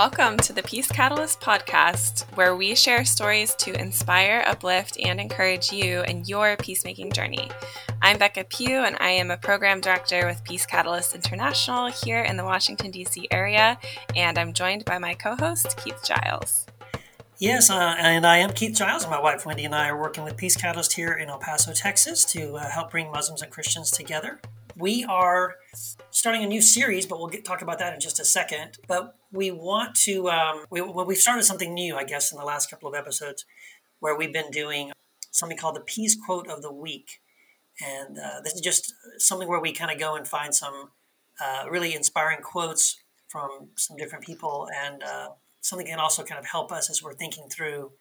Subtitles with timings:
[0.00, 5.70] Welcome to the Peace Catalyst podcast, where we share stories to inspire, uplift, and encourage
[5.70, 7.50] you in your peacemaking journey.
[8.00, 12.38] I'm Becca Pugh, and I am a program director with Peace Catalyst International here in
[12.38, 13.28] the Washington, D.C.
[13.30, 13.78] area,
[14.16, 16.64] and I'm joined by my co host, Keith Giles.
[17.36, 20.24] Yes, uh, and I am Keith Giles, and my wife Wendy and I are working
[20.24, 23.90] with Peace Catalyst here in El Paso, Texas to uh, help bring Muslims and Christians
[23.90, 24.40] together
[24.80, 25.56] we are
[26.10, 28.78] starting a new series, but we'll get, talk about that in just a second.
[28.88, 32.44] But we want to, um, we, well, we've started something new, I guess, in the
[32.44, 33.44] last couple of episodes
[34.00, 34.92] where we've been doing
[35.30, 37.20] something called the Peace Quote of the Week.
[37.84, 40.90] And uh, this is just something where we kind of go and find some
[41.40, 45.28] uh, really inspiring quotes from some different people and uh,
[45.60, 47.92] something can also kind of help us as we're thinking through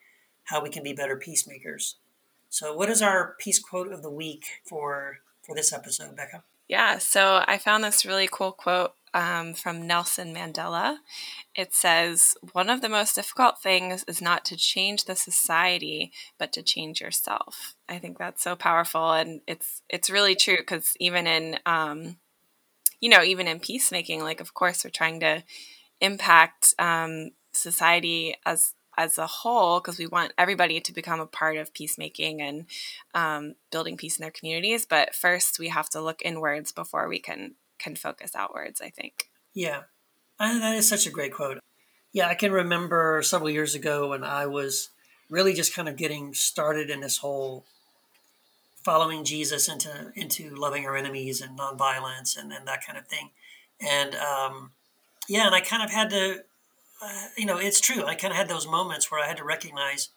[0.46, 1.98] how we can be better peacemakers.
[2.50, 6.44] So, what is our peace quote of the week for for this episode, Becca?
[6.70, 10.98] Yeah, so I found this really cool quote um, from Nelson Mandela.
[11.56, 16.54] It says, One of the most difficult things is not to change the society, but
[16.54, 17.76] to change yourself.
[17.90, 19.14] I think that's so powerful.
[19.14, 22.18] And it's, it's really true because even in, um,
[23.02, 25.44] you know, even in peacemaking, like, of course, we're trying to
[26.02, 31.56] impact um, society as as a whole because we want everybody to become a part
[31.56, 32.66] of peacemaking and
[33.16, 37.18] um, building peace in their communities but first we have to look inwards before we
[37.18, 39.30] can can focus outwards i think.
[39.54, 39.84] Yeah.
[40.38, 41.60] And that is such a great quote.
[42.12, 44.90] Yeah i can remember several years ago when i was
[45.30, 47.64] really just kind of getting started in this whole
[48.84, 53.30] following jesus into into loving our enemies and nonviolence and, and that kind of thing.
[53.80, 54.72] And um,
[55.30, 56.44] yeah and i kind of had to
[57.02, 58.06] uh, you know, it's true.
[58.06, 60.10] I kind of had those moments where I had to recognize,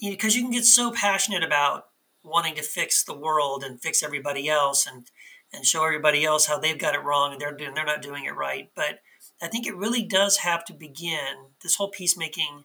[0.00, 1.86] because you, know, you can get so passionate about
[2.22, 5.10] wanting to fix the world and fix everybody else and
[5.54, 8.24] and show everybody else how they've got it wrong and they're doing they're not doing
[8.24, 8.70] it right.
[8.74, 9.00] But
[9.42, 11.50] I think it really does have to begin.
[11.62, 12.64] This whole peacemaking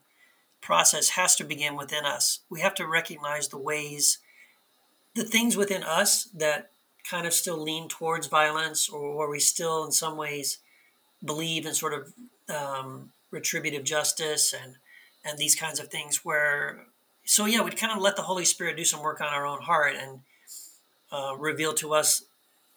[0.62, 2.42] process has to begin within us.
[2.50, 4.20] We have to recognize the ways,
[5.16, 6.72] the things within us that
[7.10, 10.60] kind of still lean towards violence or where we still in some ways
[11.24, 12.14] believe in sort of
[12.50, 14.76] um, retributive justice and
[15.26, 16.86] and these kinds of things where
[17.26, 19.62] so yeah we'd kind of let the holy spirit do some work on our own
[19.62, 20.22] heart and
[21.12, 22.24] uh, reveal to us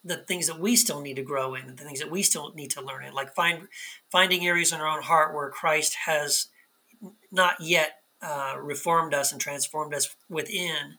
[0.04, 2.70] the things that we still need to grow in the things that we still need
[2.70, 3.68] to learn in like find
[4.10, 6.48] finding areas in our own heart where christ has
[7.30, 10.98] not yet uh, reformed us and transformed us within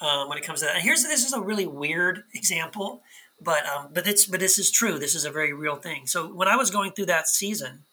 [0.00, 0.76] um, when it comes to that.
[0.76, 3.02] And here's this is a really weird example
[3.40, 4.98] but um, but it's but this is true.
[4.98, 6.06] This is a very real thing.
[6.06, 7.84] So when i was going through that season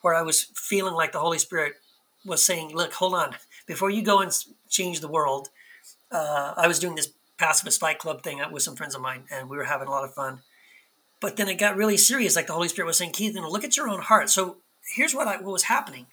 [0.00, 1.74] where I was feeling like the Holy Spirit
[2.24, 4.32] was saying, "Look, hold on, before you go and
[4.68, 5.48] change the world."
[6.10, 9.48] Uh, I was doing this pacifist fight club thing with some friends of mine, and
[9.48, 10.40] we were having a lot of fun.
[11.20, 12.36] But then it got really serious.
[12.36, 14.58] Like the Holy Spirit was saying, "Keith, you know, look at your own heart." So
[14.94, 16.06] here's what I, what was happening.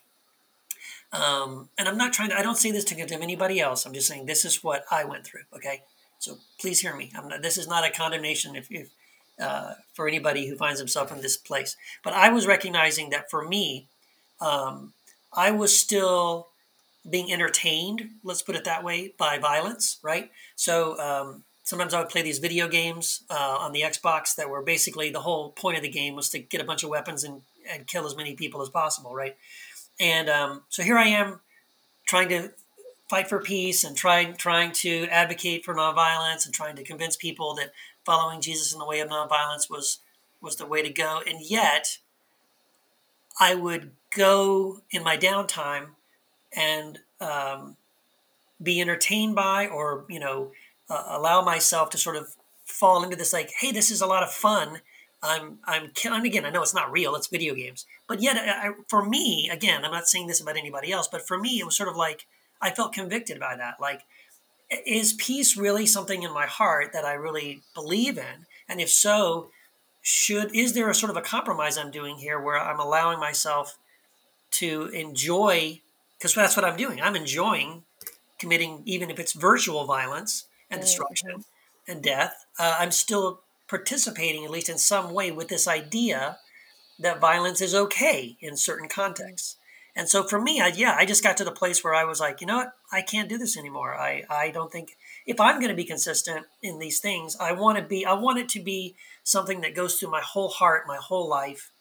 [1.11, 2.39] Um, and I'm not trying to.
[2.39, 3.85] I don't say this to condemn anybody else.
[3.85, 5.43] I'm just saying this is what I went through.
[5.53, 5.83] Okay,
[6.19, 7.11] so please hear me.
[7.13, 8.55] Not, this is not a condemnation.
[8.55, 8.89] If, if
[9.39, 11.75] uh, for anybody who finds himself in this place.
[12.03, 13.87] But I was recognizing that for me,
[14.41, 14.93] um,
[15.33, 16.47] I was still
[17.09, 20.31] being entertained, let's put it that way, by violence, right?
[20.55, 24.61] So um, sometimes I would play these video games uh, on the Xbox that were
[24.61, 27.41] basically the whole point of the game was to get a bunch of weapons and,
[27.71, 29.37] and kill as many people as possible, right?
[29.99, 31.39] And um, so here I am
[32.05, 32.51] trying to
[33.09, 37.55] fight for peace and trying trying to advocate for nonviolence and trying to convince people
[37.55, 37.71] that
[38.07, 39.99] following Jesus in the way of nonviolence was
[40.41, 41.21] was the way to go.
[41.27, 41.97] And yet,
[43.37, 45.89] I would go in my downtime
[46.55, 47.75] and um,
[48.63, 50.51] be entertained by, or you know,
[50.89, 52.35] uh, allow myself to sort of
[52.65, 54.79] fall into this like, hey, this is a lot of fun.
[55.21, 56.45] I'm I'm killing again.
[56.45, 57.85] I know it's not real; it's video games.
[58.07, 61.37] But yet, I, for me, again, I'm not saying this about anybody else, but for
[61.37, 62.25] me, it was sort of like
[62.61, 63.81] I felt convicted by that.
[63.81, 64.03] Like,
[64.69, 68.45] is peace really something in my heart that I really believe in?
[68.67, 69.49] And if so,
[70.01, 73.77] should is there a sort of a compromise I'm doing here where I'm allowing myself
[74.51, 75.81] to enjoy
[76.17, 77.01] because that's what I'm doing.
[77.01, 77.83] I'm enjoying
[78.39, 81.91] committing even if it's virtual violence and destruction mm-hmm.
[81.91, 82.45] and death.
[82.57, 86.37] Uh, I'm still participating at least in some way with this idea
[86.99, 89.57] that violence is okay in certain contexts.
[89.95, 92.19] And so for me, I, yeah, I just got to the place where I was
[92.19, 93.95] like, you know what, I can't do this anymore.
[93.95, 94.95] I, I don't think
[95.25, 98.39] if I'm going to be consistent in these things, I want to be, I want
[98.39, 101.71] it to be something that goes through my whole heart, my whole life,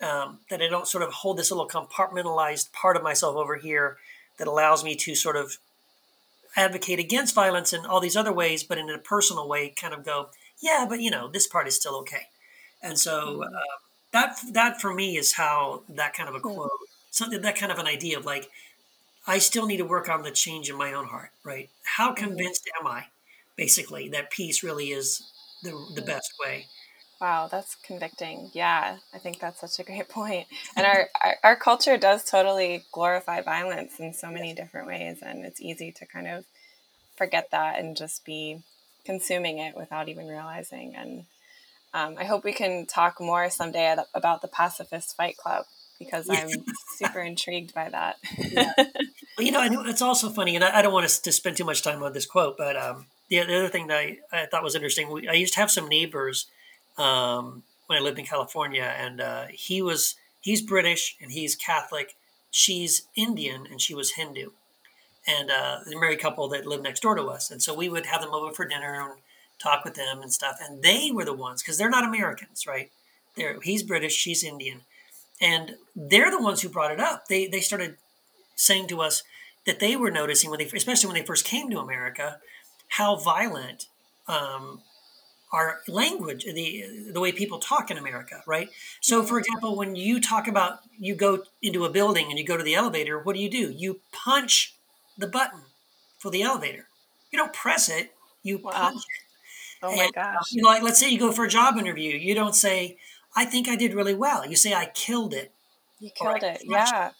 [0.00, 3.96] um, that I don't sort of hold this little compartmentalized part of myself over here
[4.38, 5.58] that allows me to sort of
[6.56, 10.04] advocate against violence in all these other ways, but in a personal way, kind of
[10.04, 10.28] go,
[10.60, 12.26] yeah, but you know, this part is still okay.
[12.82, 13.42] And so, mm-hmm.
[13.42, 13.78] uh,
[14.12, 16.70] that that for me is how that kind of a quote,
[17.10, 18.48] something that kind of an idea of like,
[19.26, 21.70] I still need to work on the change in my own heart, right?
[21.84, 22.24] How mm-hmm.
[22.24, 23.06] convinced am I,
[23.56, 25.22] basically, that peace really is
[25.62, 26.66] the the best way?
[27.20, 28.50] Wow, that's convicting.
[28.52, 30.48] Yeah, I think that's such a great point.
[30.76, 35.44] And our, our, our culture does totally glorify violence in so many different ways, and
[35.44, 36.44] it's easy to kind of
[37.16, 38.62] forget that and just be
[39.04, 40.96] consuming it without even realizing.
[40.96, 41.24] And
[41.94, 45.66] um, I hope we can talk more someday about the Pacifist Fight Club
[46.04, 46.64] because I'm
[46.96, 48.16] super intrigued by that.
[48.38, 48.72] yeah.
[49.38, 51.64] Well, you know, it's also funny, and I, I don't want to, to, spend too
[51.64, 54.62] much time on this quote, but um, the, the, other thing that I, I thought
[54.62, 56.48] was interesting, we, I used to have some neighbors
[56.98, 62.14] um, when I lived in California, and uh, he was he's British and he's Catholic.
[62.50, 64.50] She's Indian and she was Hindu,
[65.26, 67.50] and uh, the married couple that lived next door to us.
[67.50, 69.20] And so we would have them over for dinner and
[69.58, 70.58] talk with them and stuff.
[70.60, 72.90] And they were the ones because they're not Americans, right?
[73.36, 74.82] They're he's British, she's Indian,
[75.42, 77.26] and they're the ones who brought it up.
[77.28, 77.96] They they started
[78.54, 79.24] saying to us
[79.66, 82.38] that they were noticing when they, especially when they first came to America,
[82.88, 83.86] how violent
[84.28, 84.82] um,
[85.52, 88.70] our language, the the way people talk in America, right?
[89.00, 92.56] So, for example, when you talk about you go into a building and you go
[92.56, 93.70] to the elevator, what do you do?
[93.70, 94.74] You punch
[95.18, 95.62] the button
[96.18, 96.86] for the elevator.
[97.30, 98.12] You don't press it;
[98.42, 98.70] you wow.
[98.70, 99.84] punch it.
[99.84, 100.52] Oh my and, gosh!
[100.52, 102.96] You know, like let's say you go for a job interview, you don't say,
[103.36, 105.52] "I think I did really well." You say, "I killed it."
[106.00, 107.10] You killed it, yeah.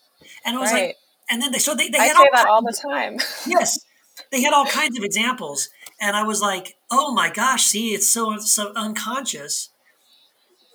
[0.45, 0.87] And I was right.
[0.87, 0.97] like,
[1.31, 3.19] and then they so they, they I had say that all the time.
[3.47, 3.85] yes,
[4.31, 5.69] they had all kinds of examples,
[6.01, 7.65] and I was like, "Oh my gosh!
[7.65, 9.71] See, it's so so unconscious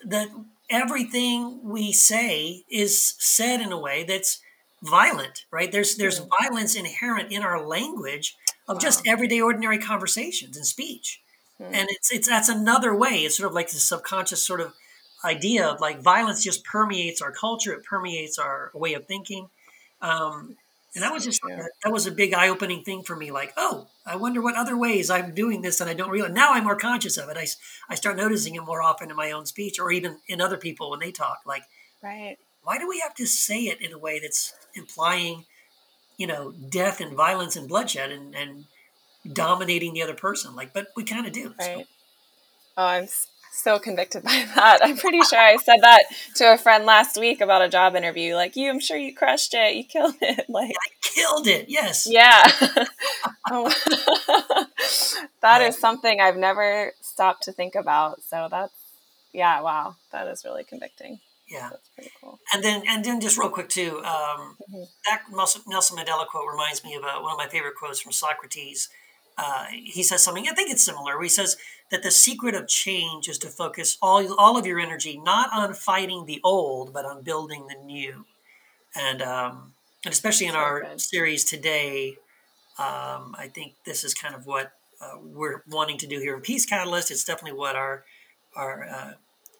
[0.05, 0.29] that
[0.69, 4.41] everything we say is said in a way that's
[4.81, 5.71] violent, right?
[5.71, 6.29] There's there's mm-hmm.
[6.43, 8.35] violence inherent in our language
[8.67, 8.79] of wow.
[8.79, 11.21] just everyday ordinary conversations and speech.
[11.61, 11.73] Mm-hmm.
[11.73, 13.19] And it's it's that's another way.
[13.19, 14.73] It's sort of like the subconscious sort of
[15.23, 19.49] idea of like violence just permeates our culture, it permeates our way of thinking.
[20.01, 20.55] Um,
[20.95, 21.65] and that was just yeah.
[21.83, 23.29] that was a big eye opening thing for me.
[23.29, 26.33] Like, oh, I wonder what other ways I'm doing this and I don't realize.
[26.33, 27.37] Now I'm more conscious of it.
[27.37, 27.45] I,
[27.89, 30.89] I start noticing it more often in my own speech or even in other people
[30.89, 31.41] when they talk.
[31.45, 31.63] Like,
[32.01, 32.37] right.
[32.63, 35.45] Why do we have to say it in a way that's implying,
[36.17, 38.65] you know, death and violence and bloodshed and, and
[39.31, 40.55] dominating the other person?
[40.55, 41.53] Like, but we kind of do.
[41.59, 41.77] Right.
[41.77, 41.83] So.
[42.77, 43.07] Oh, I'm
[43.57, 44.79] so convicted by that.
[44.81, 46.03] I'm pretty sure I said that
[46.35, 48.35] to a friend last week about a job interview.
[48.35, 49.75] Like, you, I'm sure you crushed it.
[49.75, 50.45] You killed it.
[50.57, 51.65] Like, I killed it.
[51.67, 52.07] Yes.
[52.09, 52.43] Yeah.
[55.41, 58.23] that is something I've never stopped to think about.
[58.23, 58.73] So that's,
[59.33, 59.97] yeah, wow.
[60.11, 61.19] That is really convicting.
[61.49, 62.39] Yeah, that's pretty cool.
[62.53, 64.83] And then, and then, just real quick too, um, mm-hmm.
[65.05, 68.89] that Nelson Mandela quote reminds me of uh, one of my favorite quotes from Socrates.
[69.37, 70.47] Uh, he says something.
[70.49, 71.15] I think it's similar.
[71.15, 71.57] Where he says,
[71.91, 75.73] that the secret of change is to focus all, all of your energy not on
[75.73, 78.25] fighting the old, but on building the new.
[78.95, 79.73] And, um,
[80.03, 81.01] and especially in so our good.
[81.01, 82.17] series today,
[82.77, 86.41] um, I think this is kind of what uh, we're wanting to do here in
[86.41, 87.11] Peace Catalyst.
[87.11, 88.03] It's definitely what our,
[88.55, 89.11] our uh,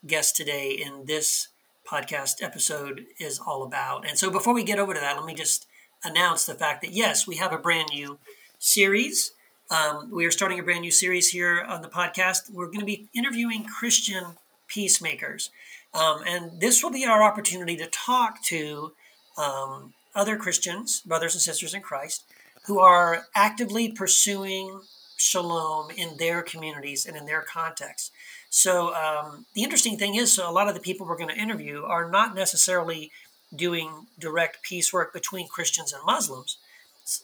[0.06, 1.48] guest today in this
[1.90, 4.08] podcast episode is all about.
[4.08, 5.66] And so before we get over to that, let me just
[6.04, 8.20] announce the fact that yes, we have a brand new
[8.60, 9.32] series
[9.70, 12.50] um, we are starting a brand new series here on the podcast.
[12.50, 14.24] We're going to be interviewing Christian
[14.68, 15.50] peacemakers.
[15.94, 18.94] Um, and this will be our opportunity to talk to
[19.38, 22.24] um, other Christians, brothers and sisters in Christ,
[22.66, 24.82] who are actively pursuing
[25.18, 28.14] shalom in their communities and in their context.
[28.50, 31.42] So um, the interesting thing is, so a lot of the people we're going to
[31.42, 33.12] interview are not necessarily
[33.54, 36.58] doing direct peace work between Christians and Muslims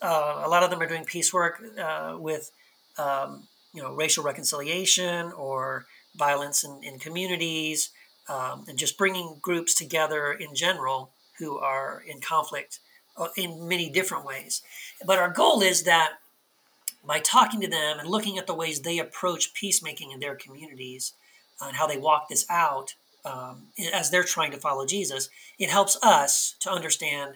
[0.01, 2.51] uh, a lot of them are doing peace work uh, with
[2.97, 5.85] um, you know racial reconciliation or
[6.15, 7.89] violence in, in communities
[8.29, 12.79] um, and just bringing groups together in general who are in conflict
[13.17, 14.61] uh, in many different ways.
[15.05, 16.13] But our goal is that
[17.05, 21.13] by talking to them and looking at the ways they approach peacemaking in their communities
[21.61, 25.97] and how they walk this out um, as they're trying to follow jesus it helps
[26.03, 27.35] us to understand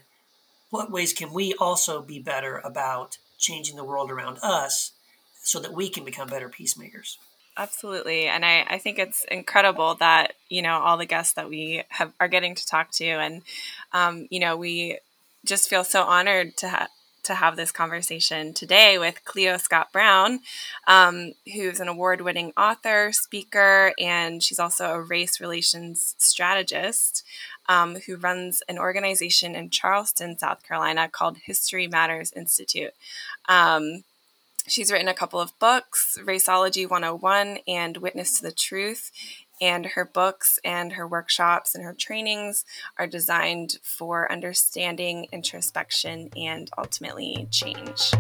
[0.70, 4.92] what ways can we also be better about changing the world around us
[5.42, 7.18] so that we can become better peacemakers?
[7.58, 8.28] Absolutely.
[8.28, 12.14] And I, I think it's incredible that, you know, all the guests that we have
[12.20, 13.06] are getting to talk to.
[13.06, 13.42] And,
[13.94, 15.00] um, you know, we
[15.44, 16.90] just feel so honored to have
[17.24, 20.40] to have this conversation today with Cleo Scott Brown,
[20.88, 27.26] um, who's an award winning author, speaker, and she's also a race relations strategist
[27.68, 32.94] um, who runs an organization in Charleston, South Carolina called History Matters Institute.
[33.48, 34.04] Um,
[34.68, 39.12] she's written a couple of books, Raceology 101 and Witness to the Truth.
[39.60, 42.64] And her books and her workshops and her trainings
[43.00, 48.12] are designed for understanding, introspection, and ultimately change.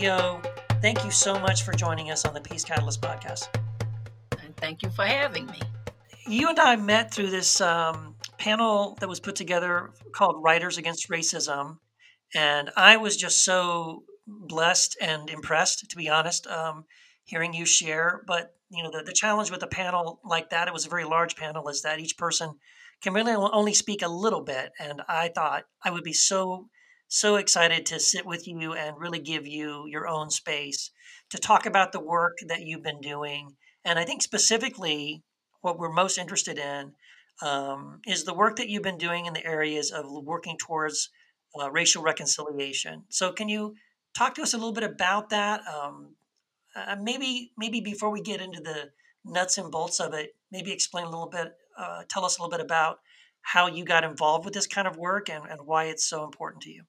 [0.00, 0.40] Cleo,
[0.80, 3.48] thank you so much for joining us on the Peace Catalyst podcast.
[4.42, 5.60] And thank you for having me.
[6.26, 11.10] You and I met through this um, panel that was put together called Writers Against
[11.10, 11.76] Racism.
[12.34, 16.86] And I was just so blessed and impressed, to be honest, um,
[17.24, 18.22] hearing you share.
[18.26, 21.04] But, you know, the, the challenge with a panel like that, it was a very
[21.04, 22.54] large panel, is that each person
[23.02, 24.72] can really only speak a little bit.
[24.80, 26.70] And I thought I would be so,
[27.12, 30.92] so excited to sit with you and really give you your own space
[31.28, 33.56] to talk about the work that you've been doing.
[33.84, 35.24] And I think specifically
[35.60, 36.92] what we're most interested in
[37.42, 41.10] um, is the work that you've been doing in the areas of working towards
[41.60, 43.02] uh, racial reconciliation.
[43.08, 43.74] So, can you
[44.16, 45.62] talk to us a little bit about that?
[45.66, 46.14] Um,
[46.76, 48.90] uh, maybe, maybe before we get into the
[49.24, 52.56] nuts and bolts of it, maybe explain a little bit, uh, tell us a little
[52.56, 53.00] bit about
[53.42, 56.62] how you got involved with this kind of work and, and why it's so important
[56.62, 56.84] to you.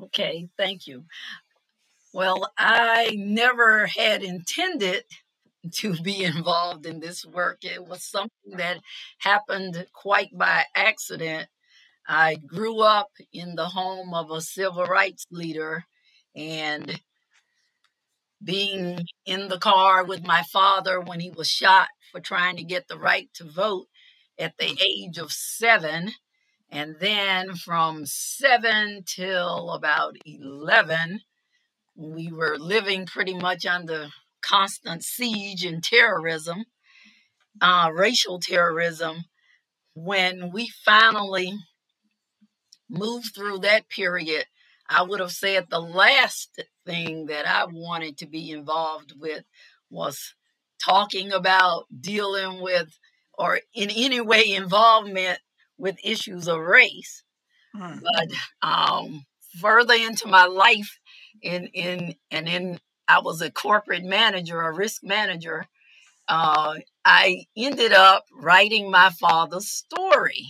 [0.00, 1.04] Okay, thank you.
[2.12, 5.04] Well, I never had intended
[5.72, 7.64] to be involved in this work.
[7.64, 8.80] It was something that
[9.18, 11.48] happened quite by accident.
[12.08, 15.84] I grew up in the home of a civil rights leader
[16.36, 17.00] and
[18.42, 22.88] being in the car with my father when he was shot for trying to get
[22.88, 23.86] the right to vote
[24.38, 26.12] at the age of seven.
[26.70, 31.20] And then from seven till about 11,
[31.94, 34.08] we were living pretty much under
[34.42, 36.64] constant siege and terrorism,
[37.60, 39.24] uh, racial terrorism,
[39.94, 41.58] when we finally
[42.88, 44.44] moved through that period,
[44.88, 49.44] I would have said the last thing that I wanted to be involved with
[49.90, 50.34] was
[50.78, 52.98] talking about dealing with
[53.38, 55.38] or in any way involvement
[55.78, 57.22] with issues of race.
[57.74, 57.98] Hmm.
[58.02, 59.26] But um,
[59.60, 60.98] further into my life
[61.42, 62.78] in in and in
[63.08, 65.66] I was a corporate manager, a risk manager.
[66.28, 70.46] Uh, I ended up writing my father's story,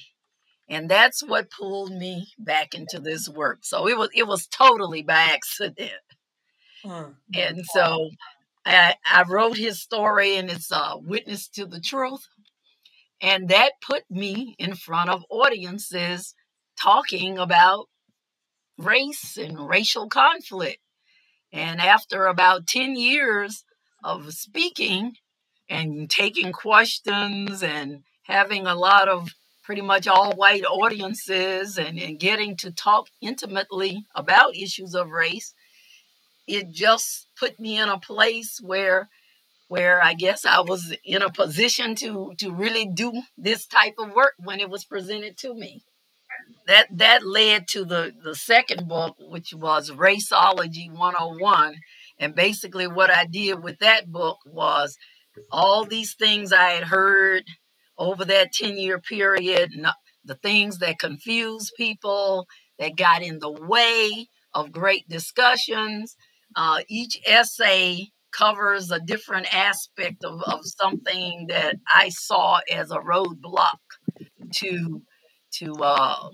[0.68, 3.58] and that's what pulled me back into this work.
[3.62, 5.92] So it was it was totally by accident,
[6.84, 7.10] mm-hmm.
[7.34, 8.10] and so
[8.64, 12.26] I, I, wrote his story, and it's a witness to the truth,
[13.20, 16.34] and that put me in front of audiences
[16.80, 17.86] talking about
[18.78, 20.78] race and racial conflict.
[21.52, 23.64] And after about 10 years
[24.04, 25.14] of speaking
[25.68, 29.30] and taking questions and having a lot of
[29.64, 35.54] pretty much all white audiences and, and getting to talk intimately about issues of race,
[36.46, 39.08] it just put me in a place where
[39.68, 44.12] where I guess I was in a position to to really do this type of
[44.14, 45.82] work when it was presented to me.
[46.66, 51.76] That that led to the the second book which was raceology 101
[52.18, 54.96] and basically what i did with that book was
[55.50, 57.44] all these things i had heard
[57.98, 59.70] over that 10 year period
[60.24, 62.46] the things that confuse people
[62.78, 66.16] that got in the way of great discussions
[66.56, 72.98] uh, each essay covers a different aspect of, of something that i saw as a
[72.98, 73.78] roadblock
[74.52, 75.02] to
[75.52, 76.30] to uh,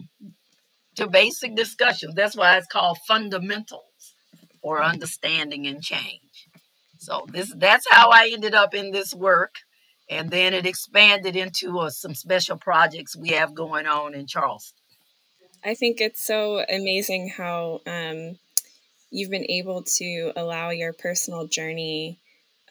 [0.97, 2.15] to basic discussions.
[2.15, 4.15] That's why it's called fundamentals
[4.63, 6.49] or understanding and change.
[6.99, 9.57] So this that's how I ended up in this work,
[10.09, 14.79] and then it expanded into uh, some special projects we have going on in Charleston.
[15.65, 18.39] I think it's so amazing how um,
[19.13, 22.19] you've been able to allow your personal journey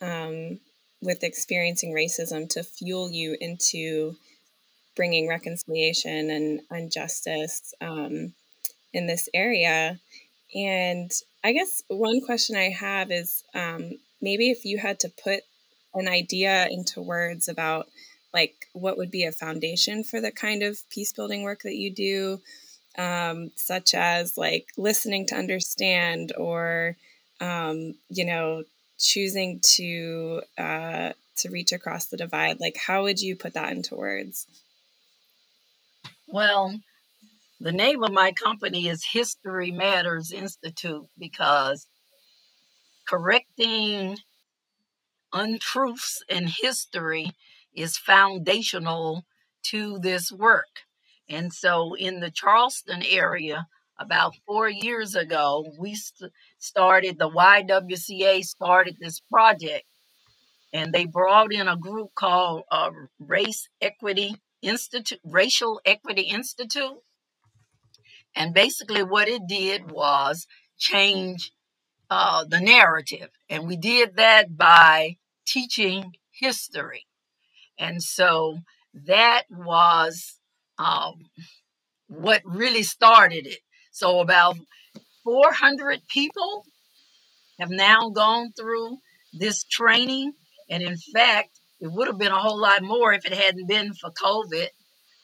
[0.01, 0.59] um,
[1.01, 4.15] with experiencing racism to fuel you into
[4.95, 8.33] bringing reconciliation and, and justice um,
[8.91, 9.99] in this area.
[10.53, 11.11] And
[11.43, 15.41] I guess one question I have is um, maybe if you had to put
[15.93, 17.87] an idea into words about
[18.33, 21.93] like what would be a foundation for the kind of peace building work that you
[21.93, 22.41] do,
[22.97, 26.97] um, such as like listening to understand or
[27.39, 28.63] um, you know
[28.99, 32.59] choosing to uh, to reach across the divide.
[32.59, 34.47] Like how would you put that into words?
[36.27, 36.79] Well,
[37.59, 41.87] the name of my company is History Matters Institute because
[43.07, 44.17] correcting
[45.33, 47.31] untruths in history
[47.73, 49.25] is foundational
[49.63, 50.85] to this work.
[51.29, 53.67] And so in the Charleston area,
[54.01, 59.85] about four years ago, we st- started the YWCA started this project,
[60.73, 66.97] and they brought in a group called uh, Race Equity Institute, Racial Equity Institute,
[68.35, 70.47] and basically what it did was
[70.77, 71.51] change
[72.09, 77.05] uh, the narrative, and we did that by teaching history,
[77.77, 78.57] and so
[78.93, 80.40] that was
[80.81, 81.13] um,
[82.07, 83.59] what really started it.
[83.91, 84.57] So about
[85.23, 86.65] 400 people
[87.59, 88.97] have now gone through
[89.33, 90.33] this training.
[90.69, 93.93] And in fact, it would have been a whole lot more if it hadn't been
[93.93, 94.67] for COVID.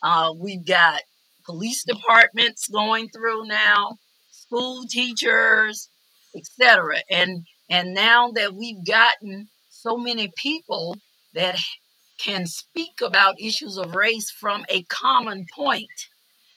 [0.04, 1.02] Uh, we've got
[1.46, 3.98] police departments going through now,
[4.32, 5.90] school teachers,
[6.36, 6.98] etc.
[7.10, 10.96] And and now that we've gotten so many people
[11.34, 11.58] that
[12.18, 16.08] can speak about issues of race from a common point,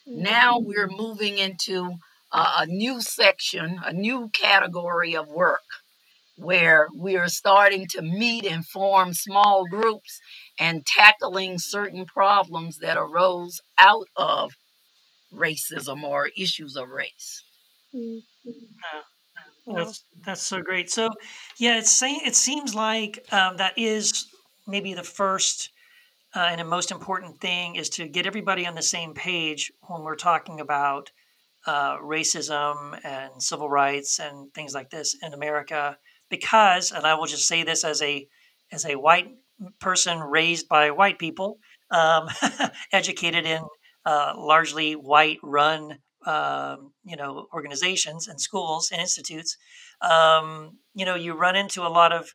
[0.06, 1.92] now we're moving into
[2.32, 5.62] a new section, a new category of work
[6.36, 10.20] where we are starting to meet and form small groups
[10.58, 14.52] and tackling certain problems that arose out of
[15.32, 17.42] racism or issues of race.
[17.92, 19.02] Yeah,
[19.66, 20.90] that's that's so great.
[20.90, 21.10] So,
[21.58, 24.26] yeah, it's saying it seems like um, that is
[24.70, 25.70] maybe the first
[26.34, 30.02] uh, and the most important thing is to get everybody on the same page when
[30.02, 31.10] we're talking about
[31.66, 35.98] uh, racism and civil rights and things like this in America.
[36.28, 38.28] Because, and I will just say this as a
[38.70, 39.26] as a white
[39.80, 41.58] person raised by white people,
[41.90, 42.28] um,
[42.92, 43.62] educated in
[44.06, 49.56] uh, largely white run um, you know organizations and schools and institutes.
[50.00, 52.32] Um, you know, you run into a lot of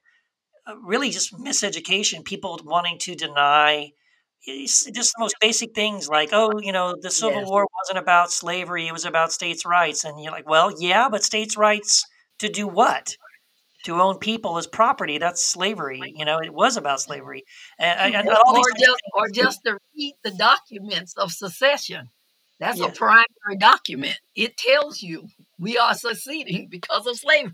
[0.67, 3.91] Uh, really just miseducation, people wanting to deny
[4.45, 7.50] just the most basic things like, oh, you know, the Civil yes.
[7.50, 10.04] War wasn't about slavery, it was about states' rights.
[10.04, 12.06] And you're like, well, yeah, but states' rights
[12.39, 13.15] to do what?
[13.86, 15.17] To own people as property.
[15.17, 16.01] That's slavery.
[16.15, 17.43] You know, it was about slavery.
[17.80, 22.10] And, and or, just, or just to read the documents of secession.
[22.60, 22.89] That's yes.
[22.89, 24.17] a primary document.
[24.36, 25.28] It tells you
[25.60, 27.54] we are seceding because of slavery.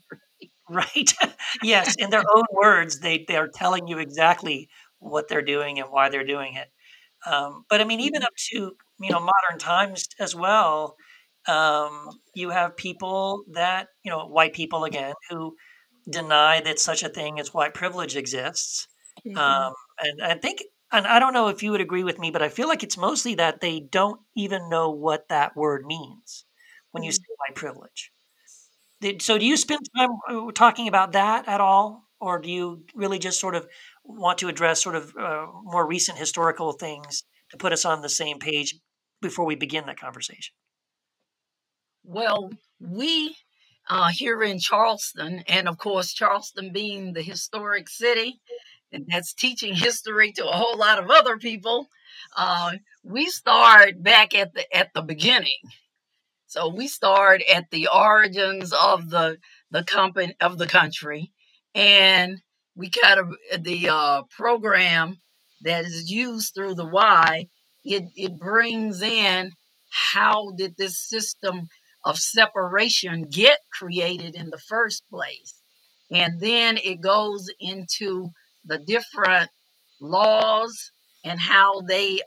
[0.71, 1.13] Right.
[1.63, 1.95] yes.
[1.95, 6.25] In their own words, they, they're telling you exactly what they're doing and why they're
[6.25, 6.69] doing it.
[7.25, 8.25] Um, but I mean, even mm-hmm.
[8.25, 10.95] up to you know modern times as well,
[11.47, 15.55] um, you have people that you know white people again who
[16.09, 18.87] deny that such a thing as white privilege exists.
[19.27, 19.37] Mm-hmm.
[19.37, 22.41] Um, and I think, and I don't know if you would agree with me, but
[22.41, 26.45] I feel like it's mostly that they don't even know what that word means
[26.91, 27.15] when you mm-hmm.
[27.15, 28.11] say white privilege.
[29.19, 33.17] So, do you spend time uh, talking about that at all, or do you really
[33.17, 33.67] just sort of
[34.03, 38.09] want to address sort of uh, more recent historical things to put us on the
[38.09, 38.75] same page
[39.21, 40.53] before we begin that conversation?
[42.03, 43.35] Well, we
[43.89, 48.39] uh, here in Charleston, and of course, Charleston being the historic city,
[48.91, 51.87] and that's teaching history to a whole lot of other people.
[52.37, 55.59] Uh, we start back at the at the beginning.
[56.51, 59.37] So we start at the origins of the
[59.71, 61.31] the company of the country,
[61.73, 62.41] and
[62.75, 65.15] we kind of the uh, program
[65.61, 67.47] that is used through the Y.
[67.85, 69.51] It it brings in
[70.11, 71.69] how did this system
[72.03, 75.53] of separation get created in the first place,
[76.11, 78.31] and then it goes into
[78.65, 79.49] the different
[80.01, 80.91] laws
[81.23, 82.19] and how they.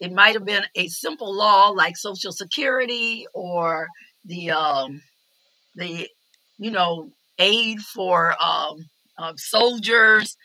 [0.00, 3.88] It might have been a simple law like Social Security or
[4.24, 5.02] the um,
[5.76, 6.08] the
[6.58, 8.76] you know aid for um,
[9.18, 10.36] of soldiers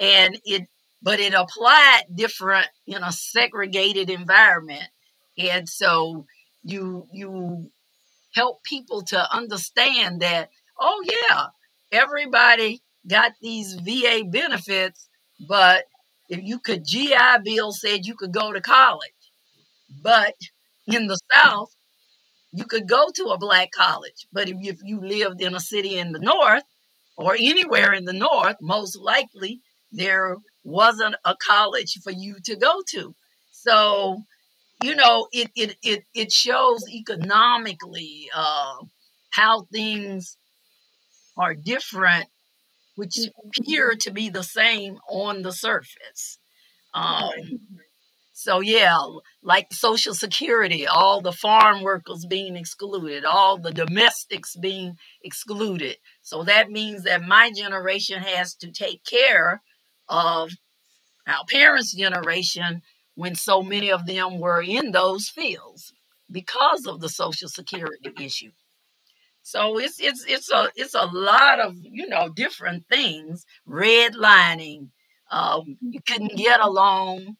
[0.00, 0.66] and it
[1.02, 4.88] but it applied different in a segregated environment.
[5.38, 6.26] And so
[6.64, 7.70] you you
[8.34, 10.50] help people to understand that
[10.80, 11.46] oh yeah
[11.92, 15.08] everybody got these va benefits
[15.48, 15.84] but
[16.28, 19.10] if you could gi bill said you could go to college
[20.02, 20.34] but
[20.86, 21.70] in the south
[22.52, 25.60] you could go to a black college but if you, if you lived in a
[25.60, 26.62] city in the north
[27.16, 29.60] or anywhere in the North, most likely
[29.92, 33.14] there wasn't a college for you to go to.
[33.52, 34.22] So,
[34.82, 38.76] you know, it it it, it shows economically uh,
[39.30, 40.36] how things
[41.36, 42.26] are different,
[42.96, 46.38] which appear to be the same on the surface.
[46.92, 47.30] Um,
[48.32, 48.98] so yeah,
[49.42, 55.96] like Social Security, all the farm workers being excluded, all the domestics being excluded.
[56.22, 59.62] So that means that my generation has to take care
[60.08, 60.50] of
[61.26, 62.82] our parents' generation
[63.14, 65.92] when so many of them were in those fields
[66.30, 68.50] because of the social security issue.
[69.44, 73.46] So it's it's it's a it's a lot of you know different things.
[73.68, 74.88] Redlining,
[75.30, 77.36] um, you couldn't get a loan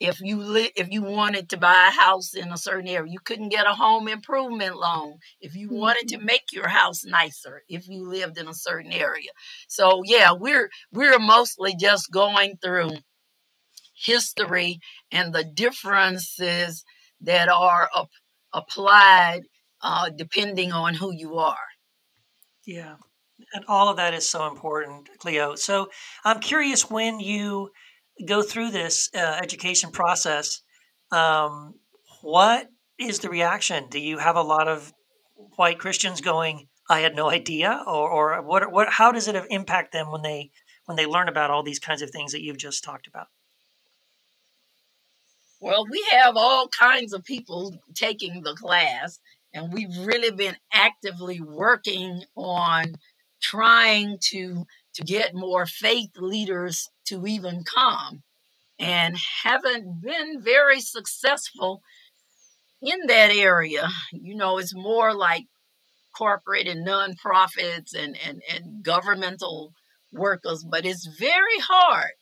[0.00, 3.10] if you li- if you wanted to buy a house in a certain area.
[3.12, 7.62] You couldn't get a home improvement loan if you wanted to make your house nicer
[7.68, 9.30] if you lived in a certain area.
[9.68, 12.92] So yeah, we're we're mostly just going through
[13.94, 16.84] history and the differences
[17.20, 18.08] that are ap-
[18.52, 19.42] applied
[19.82, 21.56] uh, depending on who you are.
[22.66, 22.96] Yeah.
[23.54, 25.54] And all of that is so important, Cleo.
[25.54, 25.88] So
[26.24, 27.70] I'm curious when you
[28.26, 30.60] go through this uh, education process,
[31.12, 31.74] um,
[32.22, 33.86] what is the reaction?
[33.90, 34.92] Do you have a lot of
[35.56, 38.70] white Christians going, "I had no idea," or, or what?
[38.72, 38.88] What?
[38.88, 40.50] How does it impact them when they
[40.86, 43.28] when they learn about all these kinds of things that you've just talked about?
[45.60, 49.18] Well, we have all kinds of people taking the class,
[49.54, 52.96] and we've really been actively working on
[53.40, 58.22] trying to to get more faith leaders to even come
[58.78, 61.82] and haven't been very successful
[62.82, 63.88] in that area.
[64.12, 65.44] You know, it's more like
[66.16, 69.72] corporate and nonprofits and, and, and governmental
[70.12, 72.12] workers, but it's very hard.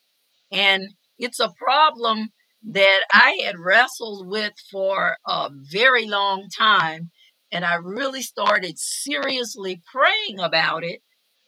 [0.53, 2.31] And it's a problem
[2.69, 7.11] that I had wrestled with for a very long time.
[7.57, 11.01] And I really started seriously praying about it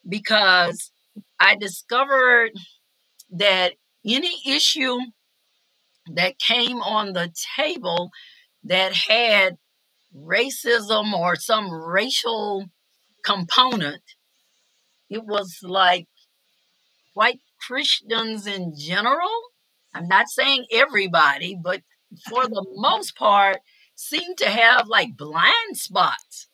[0.08, 0.90] because
[1.38, 2.52] I discovered
[3.30, 3.74] that
[4.06, 4.96] any issue
[6.14, 8.08] that came on the table
[8.64, 9.58] that had
[10.16, 12.70] racism or some racial
[13.22, 14.00] component,
[15.10, 16.08] it was like
[17.12, 19.28] white Christians in general.
[19.94, 21.82] I'm not saying everybody, but
[22.30, 23.58] for the most part,
[23.98, 26.46] seem to have like blind spots.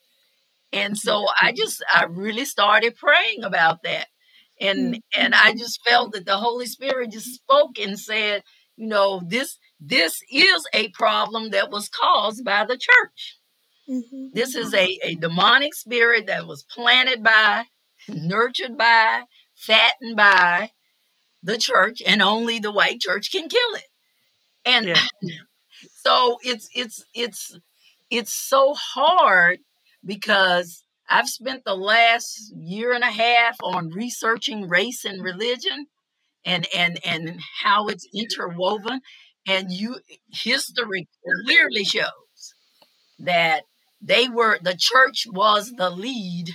[0.72, 4.06] And so I just I really started praying about that.
[4.60, 8.42] And and I just felt that the Holy Spirit just spoke and said,
[8.76, 13.38] you know, this this is a problem that was caused by the church.
[13.88, 14.28] Mm-hmm.
[14.32, 17.64] This is a, a demonic spirit that was planted by,
[18.08, 20.70] nurtured by, fattened by
[21.42, 23.88] the church, and only the white church can kill it.
[24.64, 25.34] And yeah.
[26.06, 27.58] So it's it's it's
[28.10, 29.58] it's so hard
[30.04, 35.86] because I've spent the last year and a half on researching race and religion
[36.44, 39.00] and and and how it's interwoven.
[39.46, 39.98] And you
[40.32, 41.08] history
[41.46, 42.54] clearly shows
[43.18, 43.62] that
[44.02, 46.50] they were the church was the lead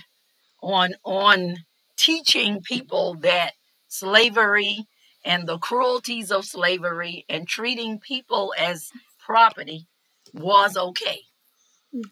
[0.62, 1.58] on on
[1.96, 3.52] teaching people that
[3.88, 4.86] slavery
[5.24, 8.90] and the cruelties of slavery and treating people as
[9.30, 9.86] property
[10.34, 11.20] was okay.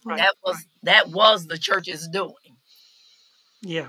[0.04, 0.18] Right.
[0.18, 2.56] That was that was the church's doing.
[3.60, 3.88] Yeah,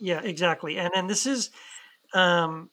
[0.00, 0.78] yeah, exactly.
[0.78, 1.50] And and this is,
[2.14, 2.70] um,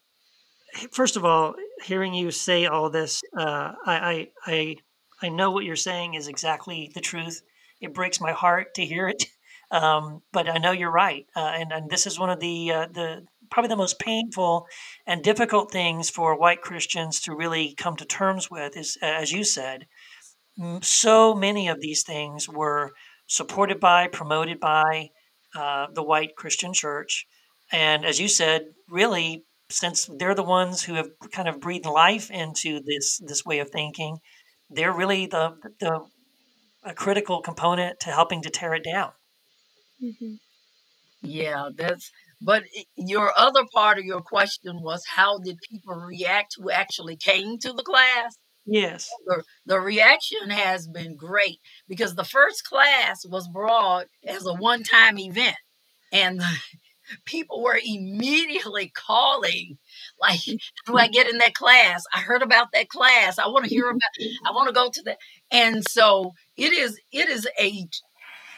[0.92, 4.76] first of all, hearing you say all this, uh, I, I I
[5.24, 7.42] I know what you're saying is exactly the truth.
[7.82, 9.26] It breaks my heart to hear it,
[9.72, 11.26] um, but I know you're right.
[11.36, 14.68] Uh, and and this is one of the uh, the probably the most painful
[15.06, 19.44] and difficult things for white Christians to really come to terms with is, as you
[19.44, 19.88] said,
[20.82, 22.92] so many of these things were
[23.28, 25.10] supported by, promoted by
[25.56, 27.26] uh, the white Christian church.
[27.72, 32.30] And as you said, really, since they're the ones who have kind of breathed life
[32.30, 34.20] into this this way of thinking,
[34.70, 36.02] they're really the the
[36.84, 39.12] a critical component to helping to tear it down.
[40.04, 40.36] Mm-hmm.
[41.24, 42.12] Yeah, that's.
[42.46, 47.58] But your other part of your question was how did people react who actually came
[47.58, 48.38] to the class?
[48.68, 49.10] Yes.
[49.26, 54.84] The, the reaction has been great because the first class was brought as a one
[54.84, 55.56] time event.
[56.14, 56.40] And
[57.26, 59.80] people were immediately calling,
[60.22, 60.40] like,
[60.86, 62.04] do I get in that class?
[62.14, 63.40] I heard about that class.
[63.40, 64.02] I want to hear about
[64.46, 65.18] I want to go to that.
[65.50, 67.88] And so it is it is a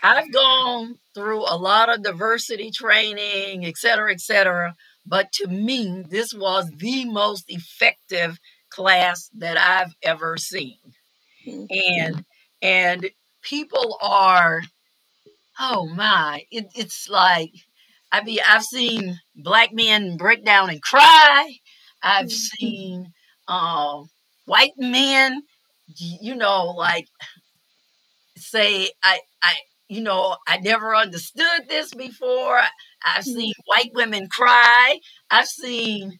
[0.03, 4.75] I've gone through a lot of diversity training, et cetera, et cetera.
[5.05, 10.77] But to me, this was the most effective class that I've ever seen.
[11.45, 12.25] And
[12.61, 13.09] and
[13.41, 14.63] people are
[15.59, 17.51] oh my, it, it's like
[18.11, 21.55] I mean I've seen black men break down and cry.
[22.03, 22.65] I've mm-hmm.
[22.65, 23.13] seen
[23.47, 24.03] uh,
[24.45, 25.43] white men,
[25.95, 27.07] you know, like
[28.35, 29.55] say I I
[29.87, 32.59] you know I never understood this before.
[33.05, 33.39] I've mm-hmm.
[33.39, 34.99] seen white women cry.
[35.29, 36.19] I've seen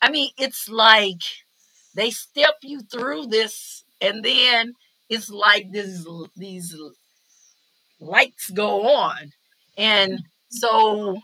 [0.00, 1.22] I mean it's like
[1.94, 4.74] they step you through this, and then
[5.08, 6.76] it's like this these
[8.00, 9.32] lights go on,
[9.76, 11.18] and so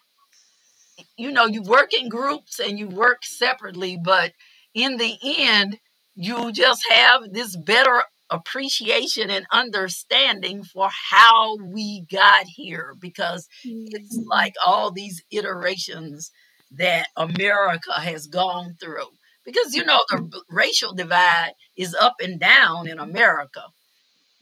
[1.16, 4.32] you know you work in groups and you work separately, but
[4.74, 5.78] in the end,
[6.16, 8.02] you just have this better
[8.34, 14.24] appreciation and understanding for how we got here because it's Mm.
[14.26, 16.30] like all these iterations
[16.70, 19.10] that America has gone through.
[19.44, 23.62] Because you know, the racial divide is up and down in America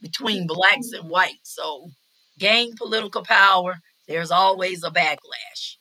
[0.01, 1.53] between blacks and whites.
[1.55, 1.89] So,
[2.39, 5.77] gain political power, there's always a backlash.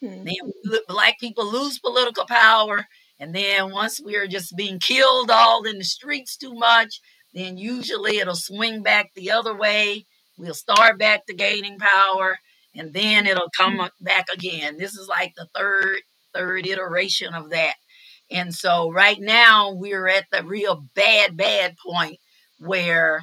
[0.00, 0.24] Hmm.
[0.24, 0.52] Then
[0.88, 2.86] black people lose political power,
[3.18, 7.00] and then once we're just being killed all in the streets too much,
[7.36, 10.06] then usually it'll swing back the other way.
[10.38, 12.38] We'll start back to gaining power,
[12.74, 14.78] and then it'll come back again.
[14.78, 16.00] This is like the third
[16.34, 17.74] third iteration of that.
[18.30, 22.18] And so right now we're at the real bad bad point
[22.58, 23.22] where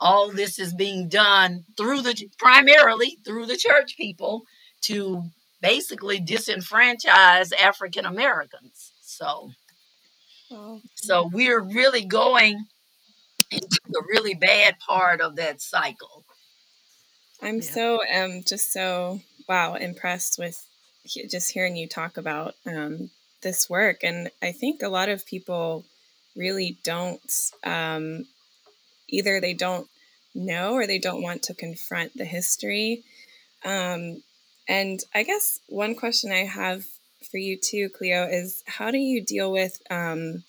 [0.00, 4.42] all this is being done through the primarily through the church people
[4.82, 5.24] to
[5.60, 8.92] basically disenfranchise African Americans.
[9.02, 9.50] So
[10.94, 12.66] so we're really going
[13.50, 16.24] into the really bad part of that cycle.
[17.42, 17.60] I'm Yeah.
[17.60, 20.66] so um just so wow impressed with
[21.02, 23.10] he- just hearing you talk about um,
[23.42, 25.84] this work, and I think a lot of people
[26.36, 28.26] really don't um,
[29.08, 29.88] either they don't
[30.34, 33.02] know or they don't want to confront the history.
[33.64, 34.22] Um,
[34.68, 36.84] and I guess one question I have
[37.30, 39.80] for you too, Cleo, is how do you deal with?
[39.90, 40.44] Um,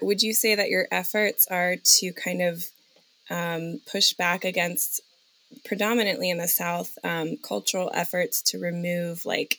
[0.00, 2.64] would you say that your efforts are to kind of
[3.30, 5.00] um, push back against
[5.64, 9.58] predominantly in the South, um, cultural efforts to remove like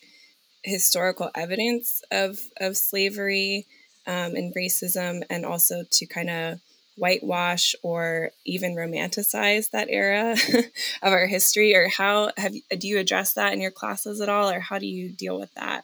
[0.63, 3.65] historical evidence of of slavery
[4.05, 6.59] um, and racism, and also to kind of
[6.97, 10.31] whitewash or even romanticize that era
[11.01, 11.75] of our history.
[11.75, 14.87] Or how have do you address that in your classes at all, or how do
[14.87, 15.83] you deal with that?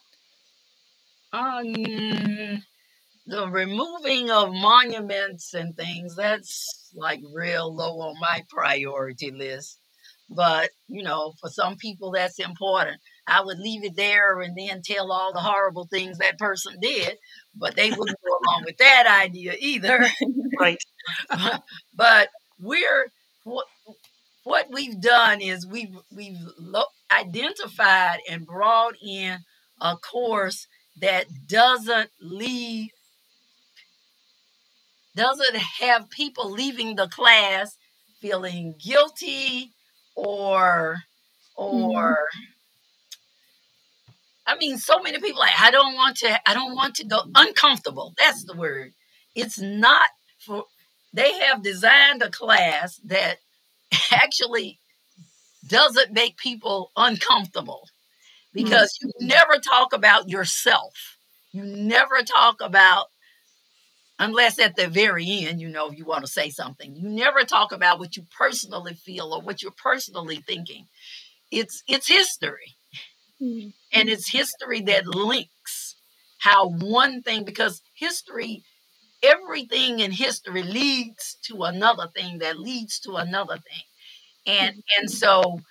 [1.32, 2.64] Um,
[3.26, 9.80] the removing of monuments and things, that's like real low on my priority list.
[10.30, 13.00] But, you know, for some people that's important.
[13.28, 17.18] I would leave it there and then tell all the horrible things that person did,
[17.56, 20.08] but they wouldn't go along with that idea either.
[20.60, 20.78] Right.
[21.96, 23.12] but we're
[23.44, 23.66] what
[24.44, 29.40] what we've done is we've we've lo- identified and brought in
[29.82, 30.68] a course
[31.00, 32.90] that doesn't leave
[35.16, 37.78] doesn't have people leaving the class
[38.20, 39.74] feeling guilty
[40.16, 40.98] or
[41.58, 41.84] mm-hmm.
[41.84, 42.18] or
[44.48, 47.22] I mean so many people like I don't want to I don't want to go
[47.36, 48.14] uncomfortable.
[48.18, 48.94] That's the word.
[49.36, 50.66] It's not for
[51.14, 53.38] they have designed a class that
[54.12, 54.80] actually
[55.68, 57.88] doesn't make people uncomfortable
[58.54, 59.10] because mm-hmm.
[59.20, 61.18] you never talk about yourself.
[61.52, 63.08] You never talk about
[64.20, 66.96] unless at the very end, you know, you want to say something.
[66.96, 70.88] You never talk about what you personally feel or what you're personally thinking.
[71.52, 72.76] It's it's history.
[73.42, 73.74] Mm.
[73.94, 75.96] And it's history that links
[76.40, 78.64] how one thing because history
[79.24, 83.84] everything in history leads to another thing that leads to another thing.
[84.46, 85.62] And and so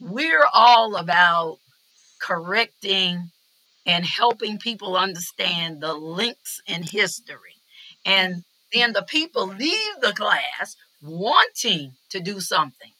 [0.00, 1.58] we're all about
[2.20, 3.30] correcting
[3.86, 7.56] and helping people understand the links in history.
[8.04, 12.92] And then the people leave the class wanting to do something.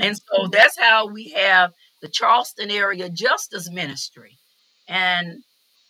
[0.00, 0.50] And so mm-hmm.
[0.50, 4.38] that's how we have the Charleston Area Justice Ministry.
[4.88, 5.42] And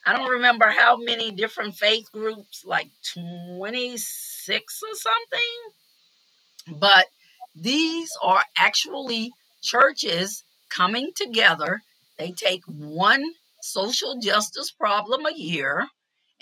[0.04, 6.78] I don't remember how many different faith groups, like 26 or something.
[6.80, 7.06] But
[7.54, 9.30] these are actually
[9.62, 11.82] churches coming together.
[12.18, 13.24] They take one
[13.62, 15.86] social justice problem a year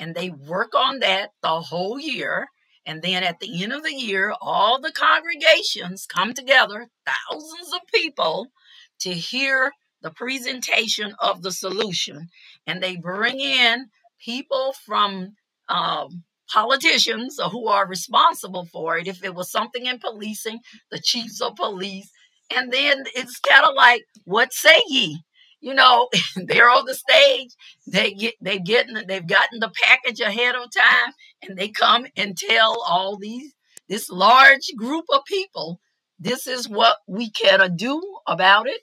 [0.01, 2.49] and they work on that the whole year.
[2.87, 7.81] And then at the end of the year, all the congregations come together, thousands of
[7.95, 8.49] people,
[9.01, 12.29] to hear the presentation of the solution.
[12.67, 13.91] And they bring in
[14.25, 15.35] people from
[15.69, 19.07] um, politicians who are responsible for it.
[19.07, 22.11] If it was something in policing, the chiefs of police.
[22.57, 25.21] And then it's kind of like, what say ye?
[25.61, 27.51] You know, they're on the stage.
[27.87, 32.37] They get they've getting they've gotten the package ahead of time, and they come and
[32.37, 33.55] tell all these
[33.89, 35.81] this large group of people,
[36.19, 38.83] this is what we can do about it.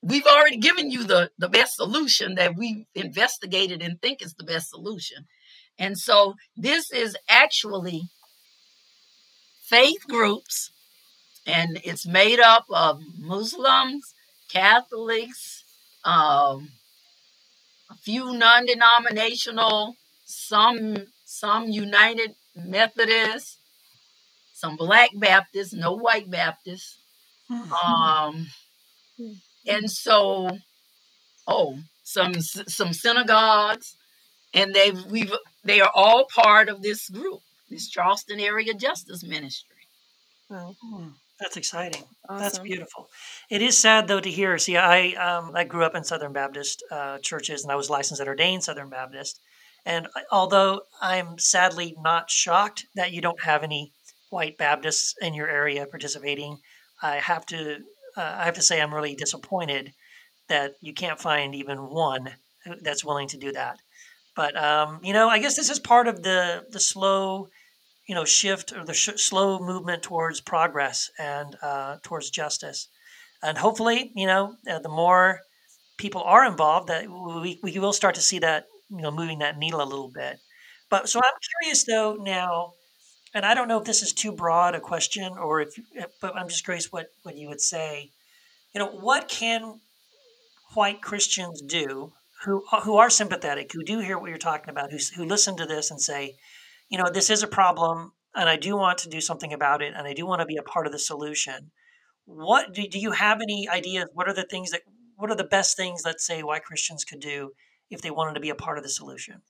[0.00, 4.44] We've already given you the the best solution that we've investigated and think is the
[4.44, 5.26] best solution.
[5.78, 8.02] And so this is actually
[9.62, 10.70] faith groups,
[11.46, 14.14] and it's made up of Muslims,
[14.48, 15.55] Catholics,
[16.06, 16.70] um,
[17.90, 23.58] a few non-denominational, some some United Methodists,
[24.54, 26.96] some Black Baptists, no White Baptists,
[27.50, 28.46] um,
[29.66, 30.58] and so
[31.46, 33.96] oh, some some synagogues,
[34.54, 35.32] and they've we've
[35.64, 39.76] they are all part of this group, this Charleston Area Justice Ministry.
[40.50, 40.76] Oh,
[41.38, 42.02] that's exciting.
[42.28, 42.42] Awesome.
[42.42, 43.08] That's beautiful.
[43.50, 44.56] It is sad though to hear.
[44.58, 48.20] See, I um, I grew up in Southern Baptist uh, churches, and I was licensed
[48.20, 49.40] and ordained Southern Baptist.
[49.84, 53.92] And although I'm sadly not shocked that you don't have any
[54.30, 56.58] white Baptists in your area participating,
[57.02, 57.76] I have to
[58.16, 59.92] uh, I have to say I'm really disappointed
[60.48, 62.34] that you can't find even one
[62.82, 63.78] that's willing to do that.
[64.34, 67.48] But um, you know, I guess this is part of the the slow,
[68.06, 72.88] you know, shift or the sh- slow movement towards progress and uh, towards justice.
[73.42, 75.40] And hopefully, you know, uh, the more
[75.98, 79.58] people are involved, that we we will start to see that you know moving that
[79.58, 80.38] needle a little bit.
[80.90, 82.74] But so I'm curious though now,
[83.34, 85.74] and I don't know if this is too broad a question or if,
[86.20, 88.10] but I'm just curious what what you would say.
[88.74, 89.80] You know, what can
[90.74, 92.12] white Christians do
[92.44, 95.66] who who are sympathetic, who do hear what you're talking about, who who listen to
[95.66, 96.36] this and say,
[96.88, 99.94] you know, this is a problem, and I do want to do something about it,
[99.96, 101.70] and I do want to be a part of the solution.
[102.24, 104.06] What do, do you have any ideas?
[104.12, 104.82] What are the things that
[105.16, 107.52] what are the best things let's say white Christians could do
[107.90, 109.42] if they wanted to be a part of the solution?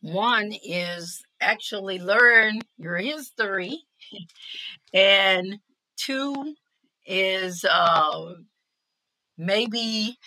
[0.00, 3.78] One is actually learn your history,
[4.92, 5.58] and
[5.96, 6.54] two
[7.06, 8.34] is uh,
[9.38, 10.18] maybe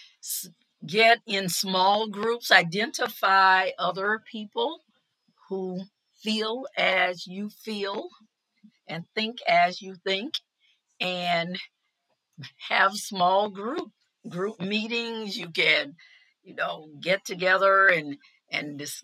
[0.86, 4.81] get in small groups, identify other people
[5.49, 5.81] who
[6.23, 8.10] feel as you feel
[8.88, 10.33] and think as you think,
[10.99, 11.60] and
[12.69, 13.89] have small group
[14.29, 15.38] group meetings.
[15.38, 15.95] You can,
[16.43, 18.17] you know, get together and
[18.51, 19.03] and this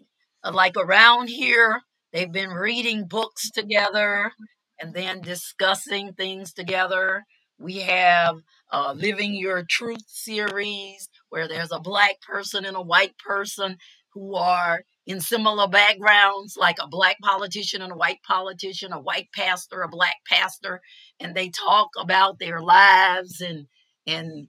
[0.51, 4.31] like around here they've been reading books together
[4.79, 7.23] and then discussing things together
[7.59, 8.37] we have
[8.71, 13.77] uh, Living Your Truth series, where there's a black person and a white person
[14.13, 19.27] who are in similar backgrounds, like a black politician and a white politician, a white
[19.35, 20.81] pastor, a black pastor,
[21.19, 23.67] and they talk about their lives and
[24.07, 24.47] and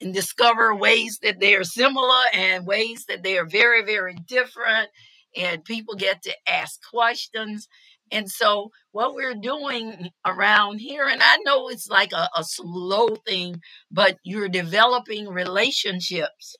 [0.00, 4.88] and discover ways that they are similar and ways that they are very, very different.
[5.36, 7.68] And people get to ask questions.
[8.12, 13.08] And so, what we're doing around here, and I know it's like a, a slow
[13.26, 16.56] thing, but you're developing relationships.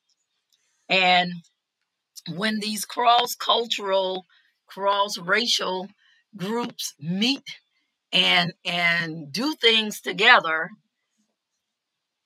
[0.89, 1.33] And
[2.29, 4.27] when these cross cultural,
[4.67, 5.89] cross racial
[6.37, 7.45] groups meet
[8.13, 10.71] and and do things together,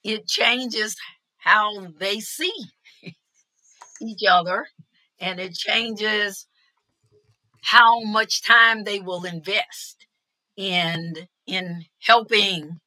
[0.05, 0.97] it changes
[1.39, 2.53] how they see
[4.03, 4.67] each other
[5.21, 6.47] and it changes
[7.63, 10.07] how much time they will invest
[10.57, 11.15] in
[11.47, 12.81] in helping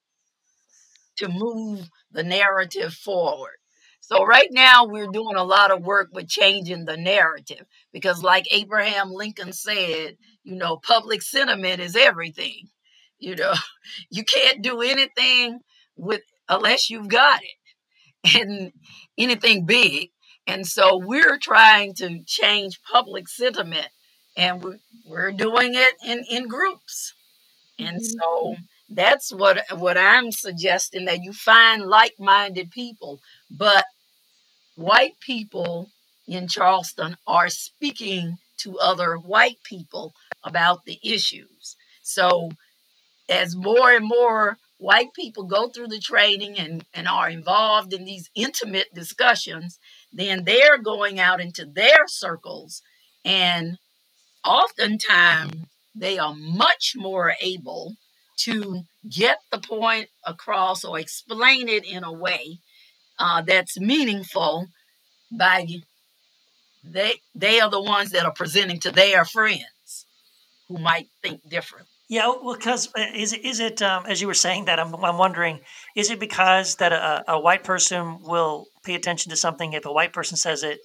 [1.18, 3.58] to move the narrative forward.
[4.06, 8.46] So right now we're doing a lot of work with changing the narrative because like
[8.52, 12.68] Abraham Lincoln said, you know, public sentiment is everything.
[13.18, 13.54] You know,
[14.10, 15.62] you can't do anything
[15.96, 18.74] with unless you've got it and
[19.18, 20.10] anything big.
[20.48, 23.88] And so we're trying to change public sentiment
[24.36, 27.14] and we're, we're doing it in, in groups.
[27.80, 28.20] And mm-hmm.
[28.20, 28.56] so
[28.90, 33.86] that's what what I'm suggesting that you find like-minded people, but
[34.76, 35.90] white people
[36.28, 41.76] in Charleston are speaking to other white people about the issues.
[42.02, 42.52] So
[43.30, 48.06] as more and more white people go through the training and, and are involved in
[48.06, 49.80] these intimate discussions,
[50.12, 52.82] then they're going out into their circles
[53.24, 53.78] and
[54.46, 57.96] oftentimes they are much more able
[58.36, 62.60] to get the point across or explain it in a way
[63.20, 64.68] uh, that's meaningful
[65.32, 65.66] by
[66.84, 70.06] they they are the ones that are presenting to their friends
[70.68, 71.88] who might think different.
[72.10, 75.62] Yeah, well, because uh, is it um, as you were saying that I'm I'm wondering
[75.96, 79.92] is it because that a, a white person will pay attention to something if a
[79.92, 80.80] white person says it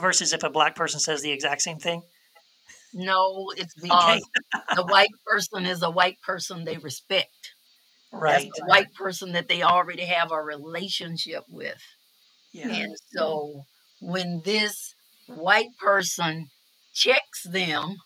[0.00, 2.02] versus if a black person says the exact same thing?
[2.92, 4.22] No, it's because
[4.74, 7.28] the white person is a white person they respect.
[8.20, 8.44] Right.
[8.44, 11.82] That's a white person that they already have a relationship with.
[12.52, 12.68] Yeah.
[12.70, 13.64] And so
[14.00, 14.94] when this
[15.26, 16.48] white person
[16.94, 17.96] checks them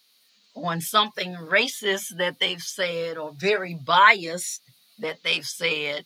[0.55, 4.61] on something racist that they've said or very biased
[4.99, 6.05] that they've said,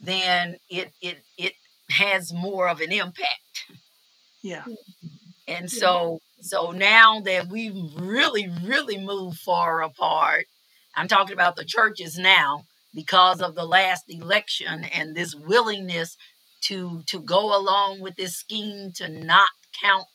[0.00, 1.54] then it it it
[1.90, 3.64] has more of an impact.
[4.42, 4.64] Yeah.
[5.48, 10.46] And so so now that we've really, really moved far apart,
[10.94, 12.64] I'm talking about the churches now
[12.94, 16.16] because of the last election and this willingness
[16.62, 19.48] to to go along with this scheme to not
[19.82, 20.06] count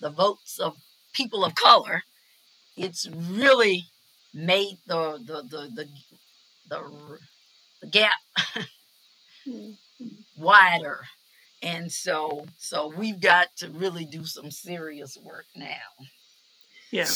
[0.00, 0.76] the votes of
[1.12, 2.02] people of color
[2.76, 3.84] it's really
[4.34, 5.88] made the the the the,
[6.68, 6.78] the,
[7.80, 8.12] the gap
[9.46, 9.72] mm-hmm.
[10.36, 11.00] wider.
[11.62, 16.06] And so so we've got to really do some serious work now.
[16.90, 17.06] Yeah.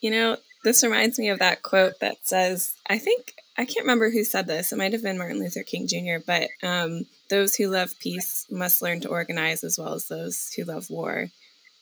[0.00, 0.36] You know
[0.66, 4.46] this reminds me of that quote that says i think i can't remember who said
[4.46, 8.46] this it might have been martin luther king jr but um, those who love peace
[8.50, 11.28] must learn to organize as well as those who love war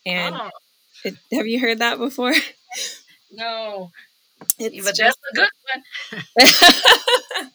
[0.05, 0.51] and oh.
[1.03, 2.35] it, have you heard that before
[3.33, 3.91] no
[4.59, 6.23] it's but that's a good one.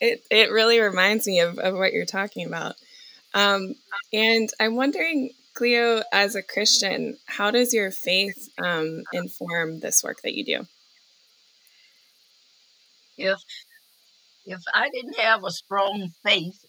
[0.00, 2.76] it it really reminds me of, of what you're talking about.
[3.34, 3.74] Um,
[4.12, 10.18] and I'm wondering, Cleo, as a Christian, how does your faith um, inform this work
[10.22, 10.66] that you do?
[13.16, 13.38] If
[14.44, 16.62] if I didn't have a strong faith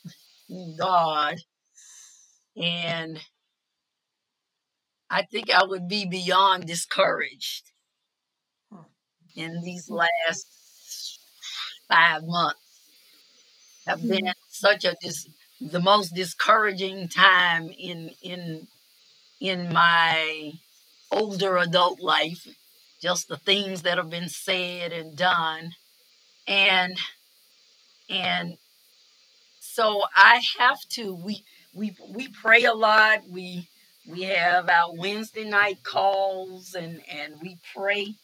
[0.49, 1.35] in God,
[2.55, 3.19] and
[5.09, 7.71] I think I would be beyond discouraged
[9.35, 11.19] in these last
[11.89, 12.59] five months
[13.85, 14.31] have been mm-hmm.
[14.49, 15.29] such a dis-
[15.61, 18.67] the most discouraging time in in
[19.39, 20.51] in my
[21.11, 22.47] older adult life
[23.01, 25.71] just the things that have been said and done.
[26.47, 26.97] And
[28.09, 28.57] and
[29.59, 31.43] so i have to we
[31.75, 33.19] we we pray a lot.
[33.29, 33.67] We
[34.07, 38.15] we have our wednesday night calls and and we pray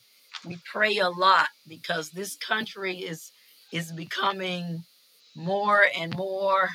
[0.46, 3.30] we pray a lot because this country is
[3.70, 4.84] is becoming
[5.36, 6.70] more and more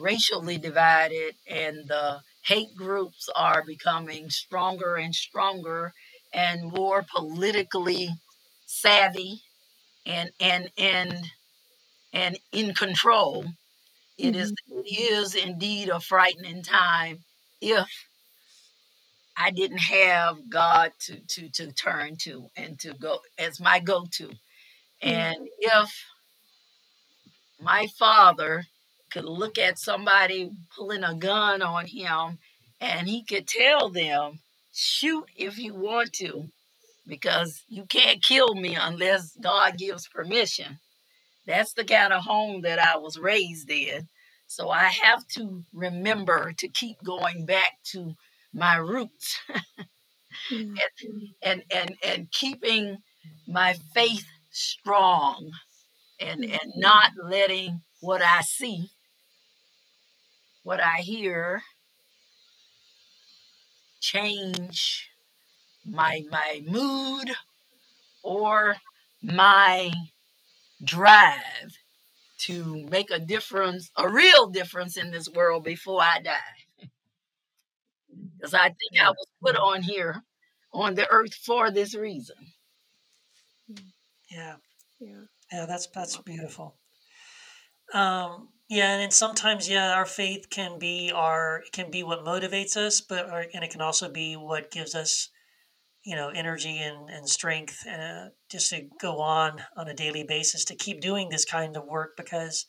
[0.00, 5.92] racially divided and the hate groups are becoming stronger and stronger
[6.32, 8.10] and more politically
[8.66, 9.40] savvy
[10.06, 11.30] and and and
[12.12, 13.44] and in control
[14.18, 14.40] it mm-hmm.
[14.40, 17.24] is it is indeed a frightening time
[17.60, 17.88] if
[19.36, 24.30] I didn't have God to to to turn to and to go as my go-to.
[25.02, 26.04] And if
[27.60, 28.64] my father
[29.14, 32.38] could look at somebody pulling a gun on him
[32.80, 34.40] and he could tell them,
[34.72, 36.48] shoot if you want to,
[37.06, 40.80] because you can't kill me unless God gives permission.
[41.46, 44.08] That's the kind of home that I was raised in.
[44.48, 48.14] So I have to remember to keep going back to
[48.52, 49.38] my roots
[50.50, 50.74] mm-hmm.
[50.76, 52.98] and, and and and keeping
[53.48, 55.50] my faith strong
[56.20, 56.80] and and mm-hmm.
[56.80, 58.90] not letting what I see
[60.64, 61.62] what I hear
[64.00, 65.10] change
[65.84, 67.32] my my mood
[68.22, 68.76] or
[69.22, 69.92] my
[70.84, 71.78] drive
[72.38, 76.56] to make a difference, a real difference in this world before I die
[78.36, 80.22] because I think I was put on here
[80.72, 82.36] on the earth for this reason.
[84.30, 84.56] Yeah.
[85.00, 85.24] Yeah.
[85.52, 86.76] Yeah, that's that's beautiful.
[87.92, 93.00] Um, yeah, and sometimes, yeah, our faith can be our can be what motivates us,
[93.00, 95.28] but or, and it can also be what gives us,
[96.04, 100.64] you know, energy and and strength, uh, just to go on on a daily basis
[100.66, 102.66] to keep doing this kind of work because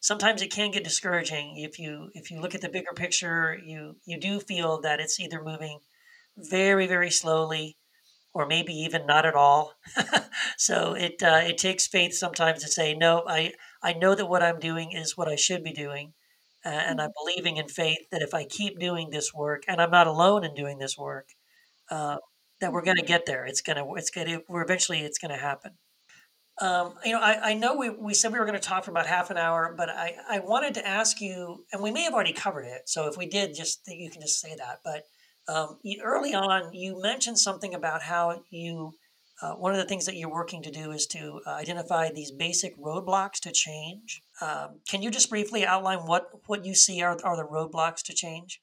[0.00, 1.56] sometimes it can get discouraging.
[1.58, 5.20] If you if you look at the bigger picture you you do feel that it's
[5.20, 5.80] either moving
[6.36, 7.76] very very slowly
[8.34, 9.74] or maybe even not at all.
[10.58, 13.52] So it uh, it takes faith sometimes to say no i
[13.82, 16.12] i know that what i'm doing is what i should be doing
[16.64, 17.24] uh, and i'm mm-hmm.
[17.24, 20.54] believing in faith that if i keep doing this work and i'm not alone in
[20.54, 21.28] doing this work
[21.90, 22.16] uh,
[22.60, 25.18] that we're going to get there it's going to it's going to we're eventually it's
[25.18, 25.72] going to happen
[26.58, 28.90] um, you know, I, I know we, we said we were going to talk for
[28.90, 32.14] about half an hour, but I, I wanted to ask you, and we may have
[32.14, 32.88] already covered it.
[32.88, 34.80] So if we did, just you can just say that.
[34.82, 35.02] But
[35.52, 38.92] um, early on, you mentioned something about how you
[39.42, 42.30] uh, one of the things that you're working to do is to uh, identify these
[42.30, 44.22] basic roadblocks to change.
[44.40, 48.14] Um, can you just briefly outline what what you see are, are the roadblocks to
[48.14, 48.60] change?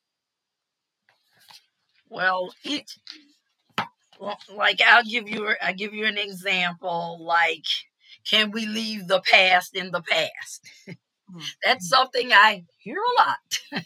[2.10, 2.92] Well, it
[4.20, 7.66] well, like I'll give you I give you an example like
[8.28, 10.70] can we leave the past in the past?
[10.88, 11.40] Mm-hmm.
[11.64, 13.84] That's something I hear a lot.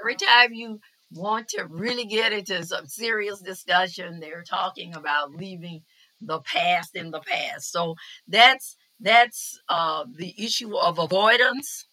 [0.00, 0.80] Every time you
[1.12, 5.82] want to really get into some serious discussion, they're talking about leaving
[6.20, 7.70] the past in the past.
[7.70, 7.94] So
[8.26, 11.86] that's that's uh, the issue of avoidance.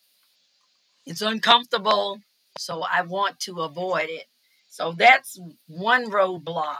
[1.06, 2.20] It's uncomfortable,
[2.58, 4.26] so I want to avoid it.
[4.70, 6.78] So that's one roadblock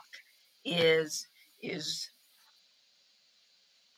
[0.66, 1.28] is
[1.62, 2.10] is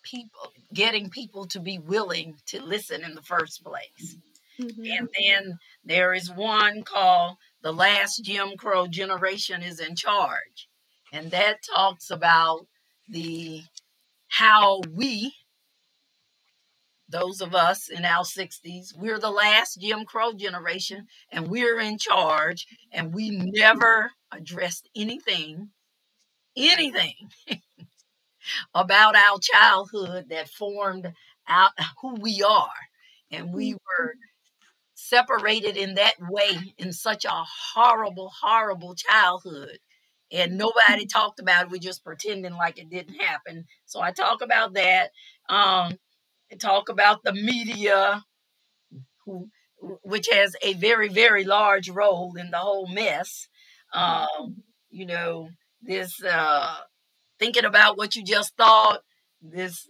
[0.03, 4.17] people getting people to be willing to listen in the first place.
[4.59, 4.83] Mm-hmm.
[4.85, 10.69] And then there is one called The Last Jim Crow Generation is in Charge.
[11.11, 12.67] And that talks about
[13.09, 13.63] the
[14.27, 15.33] how we
[17.09, 21.97] those of us in our 60s, we're the last Jim Crow generation and we're in
[21.97, 25.69] charge and we never addressed anything,
[26.55, 27.15] anything
[28.75, 31.11] about our childhood that formed
[31.47, 32.69] out who we are.
[33.31, 34.03] And we mm-hmm.
[34.03, 34.13] were
[35.07, 37.43] separated in that way in such a
[37.73, 39.79] horrible, horrible childhood.
[40.31, 41.71] And nobody talked about it.
[41.71, 43.65] We're just pretending like it didn't happen.
[43.85, 45.11] So I talk about that.
[45.47, 45.97] Um,
[46.51, 48.23] I talk about the media,
[49.25, 49.49] who,
[50.03, 53.47] which has a very, very large role in the whole mess.
[53.93, 55.49] Um, you know,
[55.81, 56.77] this uh,
[57.39, 59.01] thinking about what you just thought,
[59.41, 59.87] this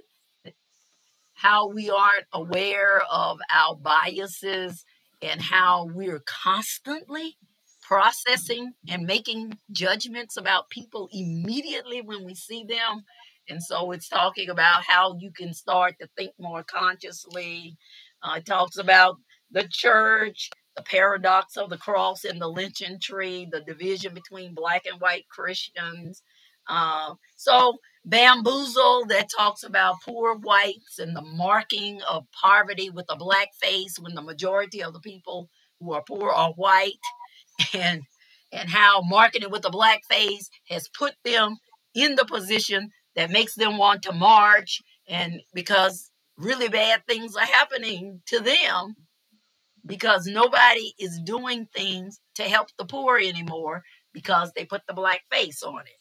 [1.33, 4.85] how we aren't aware of our biases
[5.21, 7.37] and how we're constantly
[7.81, 13.03] processing and making judgments about people immediately when we see them.
[13.47, 17.77] And so it's talking about how you can start to think more consciously.
[18.23, 19.17] Uh, it talks about
[19.51, 24.85] the church, the paradox of the cross and the lynching tree, the division between black
[24.91, 26.23] and white Christians.
[26.67, 33.15] Uh, so Bamboozle that talks about poor whites and the marking of poverty with a
[33.15, 35.49] black face when the majority of the people
[35.79, 36.99] who are poor are white
[37.73, 38.03] and
[38.51, 41.57] and how marketing with a black face has put them
[41.95, 47.45] in the position that makes them want to march and because really bad things are
[47.45, 48.95] happening to them
[49.85, 55.21] because nobody is doing things to help the poor anymore because they put the black
[55.31, 55.99] face on it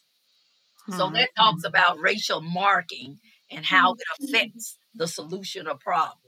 [0.90, 3.18] so that talks about racial marking
[3.50, 6.20] and how it affects the solution of problems.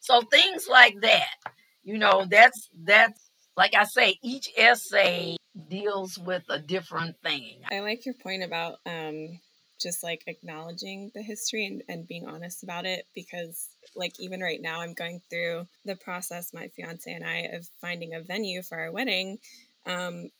[0.00, 1.34] So things like that,
[1.82, 5.36] you know, that's that's like I say, each essay
[5.68, 7.60] deals with a different thing.
[7.70, 9.40] I like your point about um,
[9.80, 14.60] just like acknowledging the history and, and being honest about it because like even right
[14.60, 18.78] now I'm going through the process, my fiance and I, of finding a venue for
[18.78, 19.38] our wedding.
[19.86, 20.30] Um,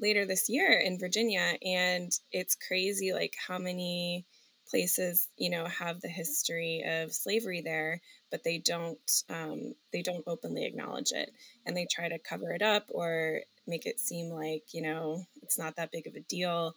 [0.00, 1.54] later this year in Virginia.
[1.62, 4.26] And it's crazy, like, how many
[4.70, 10.24] places you know have the history of slavery there but they don't um, they don't
[10.26, 11.32] openly acknowledge it
[11.66, 15.58] and they try to cover it up or make it seem like you know it's
[15.58, 16.74] not that big of a deal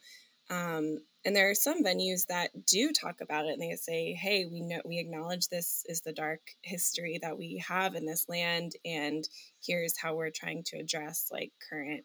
[0.50, 4.44] um, and there are some venues that do talk about it and they say hey
[4.50, 8.72] we know we acknowledge this is the dark history that we have in this land
[8.84, 9.28] and
[9.64, 12.04] here's how we're trying to address like current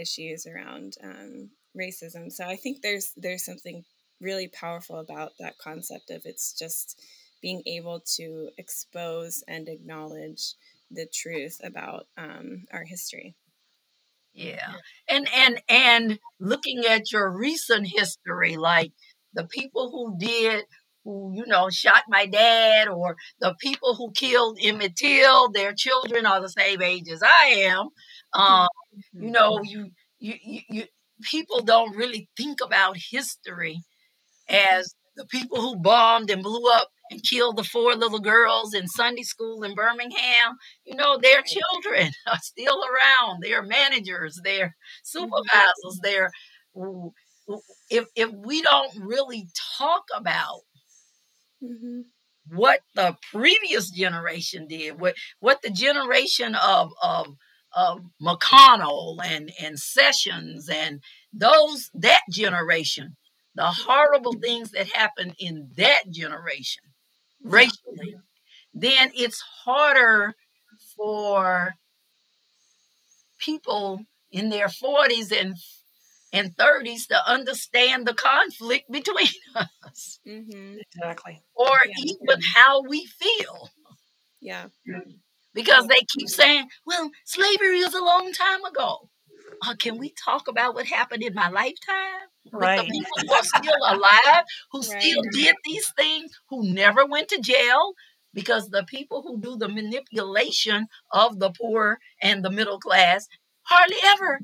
[0.00, 2.32] issues around um, racism.
[2.32, 3.84] So I think there's there's something
[4.20, 7.00] really powerful about that concept of it's just
[7.42, 10.54] being able to expose and acknowledge
[10.90, 13.34] the truth about um, our history.
[14.32, 14.74] Yeah,
[15.08, 18.92] and and and looking at your recent history, like
[19.34, 20.64] the people who did
[21.04, 26.26] who you know shot my dad or the people who killed Emmett Till, their children
[26.26, 27.88] are the same age as I am.
[28.32, 28.68] Um,
[29.12, 29.32] you mm-hmm.
[29.32, 30.84] know, you, you, you, you,
[31.22, 33.82] people don't really think about history
[34.48, 38.86] as the people who bombed and blew up and killed the four little girls in
[38.86, 40.56] Sunday school in Birmingham.
[40.84, 43.42] You know, their children are still around.
[43.42, 45.18] They're managers, they're mm-hmm.
[45.18, 46.30] supervisors, they're
[47.90, 49.48] if if we don't really
[49.78, 50.60] talk about
[51.62, 52.00] mm-hmm.
[52.54, 57.28] what the previous generation did, what what the generation of of
[57.74, 61.00] of McConnell and and Sessions and
[61.32, 63.16] those that generation,
[63.54, 66.82] the horrible things that happened in that generation
[67.42, 68.16] racially,
[68.74, 70.34] then it's harder
[70.96, 71.74] for
[73.38, 74.00] people
[74.30, 75.56] in their 40s and
[76.32, 80.20] and 30s to understand the conflict between us.
[80.26, 80.78] Mm-hmm.
[80.94, 81.42] Exactly.
[81.54, 82.04] Or yeah.
[82.04, 83.70] even how we feel.
[84.40, 84.66] Yeah.
[85.54, 89.10] Because they keep saying, well, slavery was a long time ago.
[89.66, 92.28] Uh, can we talk about what happened in my lifetime?
[92.52, 92.78] Right.
[92.78, 95.02] With the people who are still alive, who right.
[95.02, 97.94] still did these things, who never went to jail,
[98.32, 103.26] because the people who do the manipulation of the poor and the middle class
[103.62, 104.38] hardly ever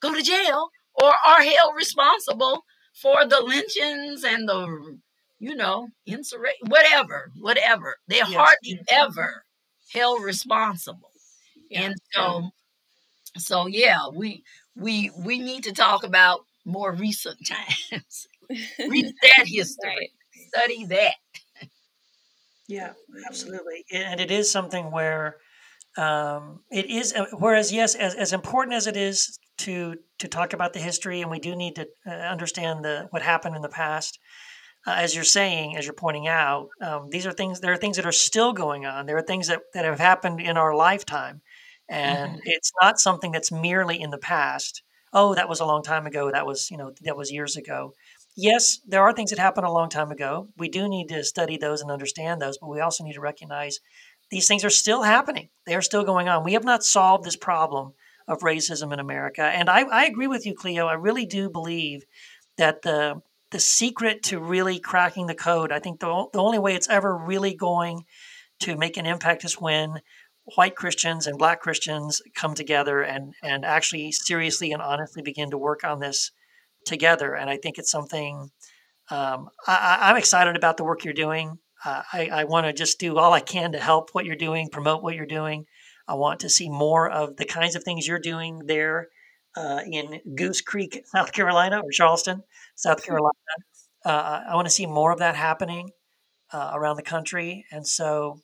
[0.00, 0.68] go to jail
[1.02, 4.98] or are held responsible for the lynchings and the,
[5.38, 7.96] you know, insurrection, whatever, whatever.
[8.08, 8.34] They're yes.
[8.34, 9.44] hardly ever
[9.92, 11.10] held responsible.
[11.70, 11.82] Yeah.
[11.82, 12.50] And so,
[13.36, 14.42] so yeah, we
[14.76, 18.26] we we need to talk about more recent times.
[18.78, 19.76] Read that history.
[19.84, 20.10] Right.
[20.54, 21.14] Study that.
[22.68, 22.92] Yeah,
[23.26, 23.84] absolutely.
[23.92, 25.36] And it is something where
[25.96, 30.52] um, it is, uh, whereas, yes, as, as important as it is to to talk
[30.52, 33.68] about the history, and we do need to uh, understand the what happened in the
[33.68, 34.18] past.
[34.86, 37.60] Uh, as you're saying, as you're pointing out, um, these are things.
[37.60, 39.06] There are things that are still going on.
[39.06, 41.42] There are things that that have happened in our lifetime,
[41.88, 42.40] and mm-hmm.
[42.44, 44.82] it's not something that's merely in the past.
[45.12, 46.30] Oh, that was a long time ago.
[46.30, 47.94] That was you know that was years ago
[48.38, 50.48] yes, there are things that happened a long time ago.
[50.56, 53.80] We do need to study those and understand those, but we also need to recognize
[54.30, 55.48] these things are still happening.
[55.66, 56.44] They are still going on.
[56.44, 57.94] We have not solved this problem
[58.28, 59.42] of racism in America.
[59.42, 60.86] And I, I agree with you, Cleo.
[60.86, 62.04] I really do believe
[62.56, 66.74] that the the secret to really cracking the code, I think the, the only way
[66.74, 68.04] it's ever really going
[68.60, 70.00] to make an impact is when
[70.56, 75.58] white Christians and black Christians come together and, and actually seriously and honestly begin to
[75.58, 76.30] work on this
[76.84, 77.34] together.
[77.34, 78.50] And I think it's something
[79.10, 81.58] um, I, am excited about the work you're doing.
[81.84, 84.68] Uh, I, I want to just do all I can to help what you're doing,
[84.68, 85.64] promote what you're doing.
[86.08, 89.08] I want to see more of the kinds of things you're doing there
[89.56, 92.42] uh, in Goose Creek, South Carolina, or Charleston,
[92.74, 93.06] South mm-hmm.
[93.06, 93.34] Carolina.
[94.04, 95.90] Uh, I want to see more of that happening
[96.52, 97.66] uh, around the country.
[97.70, 98.40] And so,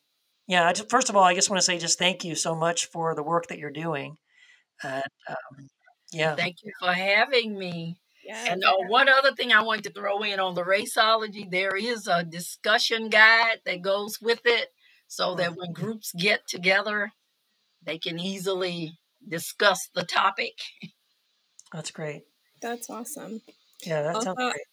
[0.47, 2.87] yeah, just, first of all, I just want to say just thank you so much
[2.87, 4.17] for the work that you're doing.
[4.83, 5.69] And um,
[6.13, 6.35] yeah.
[6.35, 7.97] Thank you for having me.
[8.25, 8.49] Yes.
[8.49, 12.07] And uh, one other thing I wanted to throw in on the raceology, there is
[12.07, 14.69] a discussion guide that goes with it
[15.09, 15.85] so that when mm-hmm.
[15.85, 17.13] groups get together,
[17.85, 20.59] they can easily discuss the topic.
[21.73, 22.23] That's great.
[22.61, 23.43] That's awesome.
[23.85, 24.67] Yeah, that also, sounds great.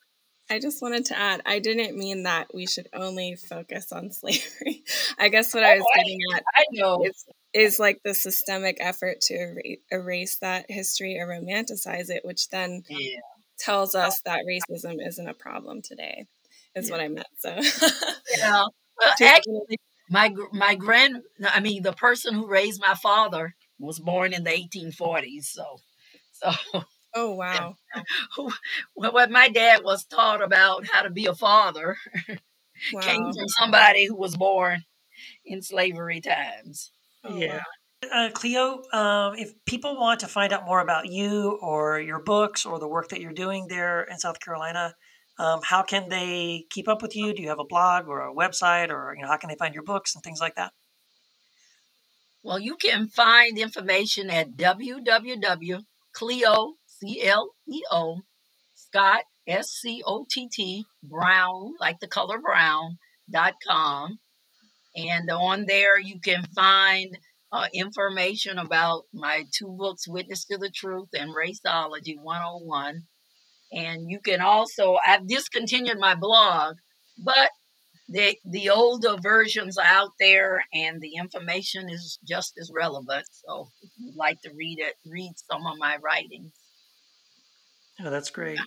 [0.49, 4.84] I just wanted to add, I didn't mean that we should only focus on slavery.
[5.18, 7.05] I guess what oh, I was getting I, at I know.
[7.05, 12.84] Is, is like the systemic effort to erase that history or romanticize it, which then
[12.89, 13.20] yeah
[13.62, 16.26] tells us that racism isn't a problem today
[16.76, 16.95] is yeah.
[16.95, 17.49] what i meant so
[18.38, 18.64] yeah
[18.99, 19.78] well, actually
[20.12, 24.51] my my grand i mean the person who raised my father was born in the
[24.51, 25.78] 1840s so
[26.34, 26.51] so
[27.16, 27.76] oh wow
[28.93, 31.97] what my dad was taught about how to be a father
[32.93, 33.01] wow.
[33.01, 34.84] came from somebody who was born
[35.45, 36.91] in slavery times
[37.24, 37.64] oh, yeah wow.
[38.12, 42.66] Uh, Cleo, um, if people want to find out more about you or your books
[42.66, 44.95] or the work that you're doing there in South Carolina,
[45.42, 47.34] um, how can they keep up with you?
[47.34, 49.74] Do you have a blog or a website, or you know, how can they find
[49.74, 50.72] your books and things like that?
[52.44, 55.84] Well, you can find information at www.cleo,
[56.86, 58.22] C-L-E-O,
[58.76, 64.20] Scott, S-C-O-T-T, Brown, like the color brown, dot com.
[64.96, 67.18] And on there you can find
[67.52, 73.08] uh, information about my two books, Witness to the Truth and Raceology 101.
[73.72, 76.76] And you can also, I've discontinued my blog,
[77.24, 77.49] but
[78.09, 83.26] the, the older versions are out there and the information is just as relevant.
[83.32, 86.51] So if you'd like to read it, read some of my writings.
[88.03, 88.59] Oh, that's great.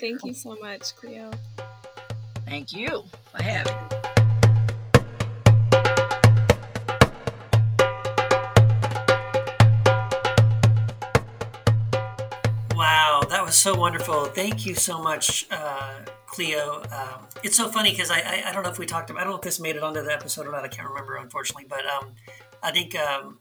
[0.00, 1.30] Thank you so much, Cleo.
[2.46, 4.13] Thank you for having me.
[13.56, 14.26] So wonderful.
[14.26, 16.82] Thank you so much, uh, Cleo.
[16.90, 19.24] Um, it's so funny because I, I, I, don't know if we talked about, I
[19.24, 20.64] don't know if this made it onto the episode or not.
[20.64, 21.66] I can't remember, unfortunately.
[21.68, 22.12] But um,
[22.62, 23.38] I think um,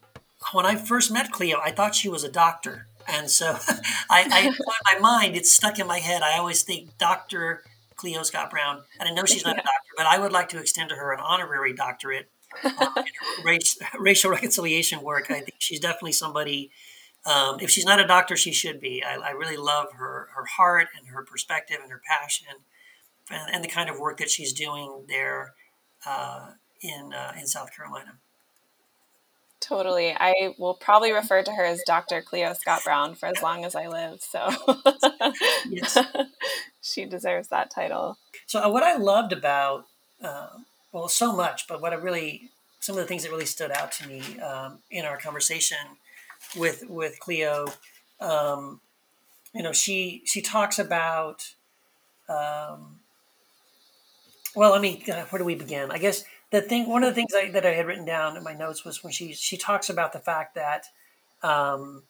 [0.51, 2.87] when I first met Cleo, I thought she was a doctor.
[3.07, 3.57] And so
[4.09, 4.55] I, I in
[4.93, 6.21] my mind, it's stuck in my head.
[6.21, 7.63] I always think Dr.
[7.95, 8.81] Cleo Scott Brown.
[8.99, 11.13] And I know she's not a doctor, but I would like to extend to her
[11.13, 12.29] an honorary doctorate
[12.63, 15.31] uh, in race, racial reconciliation work.
[15.31, 16.71] I think she's definitely somebody
[17.25, 19.03] um, if she's not a doctor, she should be.
[19.03, 22.47] I, I, really love her her heart and her perspective and her passion,
[23.31, 25.53] and, and the kind of work that she's doing there
[26.05, 26.51] uh,
[26.81, 28.17] in uh, in South Carolina.
[29.61, 30.11] Totally.
[30.11, 32.21] I will probably refer to her as Dr.
[32.21, 34.19] Cleo Scott Brown for as long as I live.
[34.21, 34.49] So
[35.69, 35.97] yes.
[36.81, 38.17] she deserves that title.
[38.45, 39.85] So, uh, what I loved about,
[40.21, 40.49] uh,
[40.91, 42.49] well, so much, but what I really,
[42.81, 45.77] some of the things that really stood out to me um, in our conversation
[46.55, 47.67] with with Cleo,
[48.19, 48.79] um,
[49.53, 51.53] you know, she she talks about.
[52.29, 52.99] Um,
[54.55, 55.91] well, I mean, uh, where do we begin?
[55.91, 58.43] I guess the thing, one of the things I, that I had written down in
[58.43, 60.85] my notes was when she she talks about the fact that
[61.41, 62.03] um,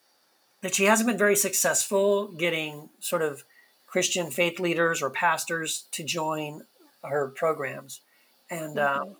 [0.61, 3.43] that she hasn't been very successful getting sort of
[3.87, 6.63] Christian faith leaders or pastors to join
[7.03, 8.01] her programs,
[8.49, 9.11] and mm-hmm.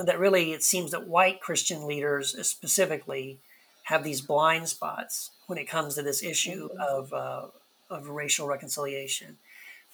[0.00, 3.40] uh, that really it seems that white Christian leaders specifically
[3.84, 7.46] have these blind spots when it comes to this issue of uh,
[7.90, 9.36] of racial reconciliation.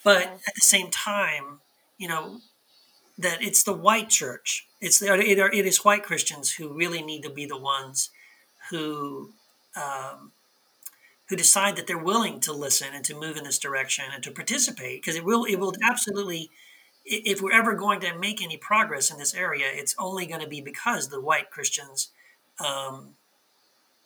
[0.05, 1.61] But at the same time,
[1.97, 2.39] you know,
[3.19, 4.67] that it's the white church.
[4.81, 8.11] It's the, it, it is white Christians who really need to be the ones
[8.71, 9.33] who
[9.77, 10.33] um,
[11.29, 14.31] who decide that they're willing to listen and to move in this direction and to
[14.31, 16.51] participate because it will it will absolutely
[17.05, 20.49] if we're ever going to make any progress in this area it's only going to
[20.49, 22.11] be because the white christians
[22.67, 23.15] um,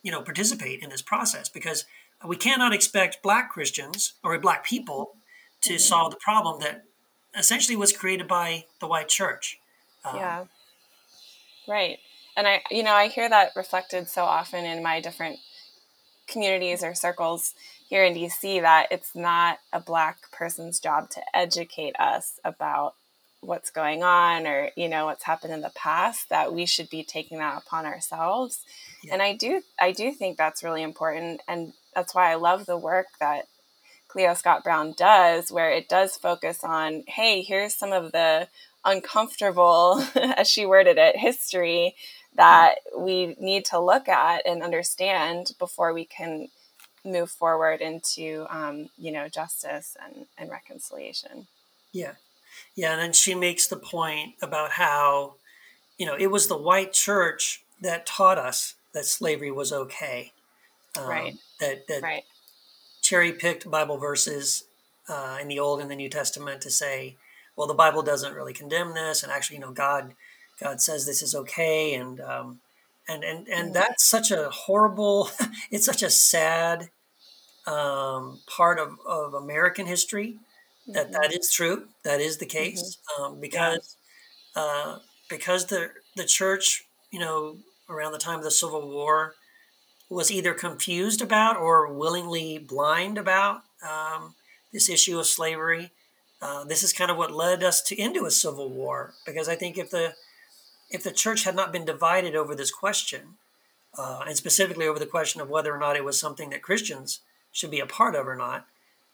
[0.02, 1.84] you know participate in this process because
[2.26, 5.12] we cannot expect black christians or black people
[5.62, 5.78] to mm-hmm.
[5.78, 6.84] solve the problem that
[7.36, 9.58] essentially was created by the white church.
[10.04, 10.44] Um, yeah.
[11.66, 11.98] Right.
[12.36, 15.38] And i you know i hear that reflected so often in my different
[16.26, 17.54] communities or circles
[17.88, 22.94] here in DC that it's not a black person's job to educate us about
[23.42, 27.02] what's going on or you know what's happened in the past that we should be
[27.02, 28.60] taking that upon ourselves.
[29.02, 29.14] Yeah.
[29.14, 32.78] and i do i do think that's really important and that's why i love the
[32.78, 33.48] work that
[34.06, 38.46] cleo scott brown does where it does focus on hey here's some of the
[38.84, 41.96] uncomfortable as she worded it history
[42.36, 46.48] that we need to look at and understand before we can
[47.04, 51.46] move forward into um, you know justice and, and reconciliation.
[51.92, 52.12] Yeah
[52.74, 55.34] yeah and then she makes the point about how
[55.98, 60.32] you know it was the white church that taught us that slavery was okay
[60.98, 61.34] um, right.
[61.60, 62.24] that, that right.
[63.00, 64.64] cherry picked bible verses
[65.08, 67.16] uh, in the old and the new testament to say
[67.56, 70.14] well the bible doesn't really condemn this and actually you know god
[70.62, 72.60] God says this is okay, and um,
[73.08, 75.30] and and and that's such a horrible.
[75.70, 76.90] it's such a sad
[77.66, 80.38] um, part of, of American history
[80.88, 81.12] mm-hmm.
[81.12, 81.88] that is true.
[82.04, 83.22] That is the case mm-hmm.
[83.22, 83.96] um, because
[84.56, 87.56] uh, because the the church, you know,
[87.88, 89.34] around the time of the Civil War,
[90.08, 94.34] was either confused about or willingly blind about um,
[94.72, 95.90] this issue of slavery.
[96.40, 99.54] Uh, this is kind of what led us to into a civil war because I
[99.54, 100.14] think if the
[100.90, 103.36] if the church had not been divided over this question,
[103.96, 107.20] uh, and specifically over the question of whether or not it was something that Christians
[107.52, 108.66] should be a part of or not,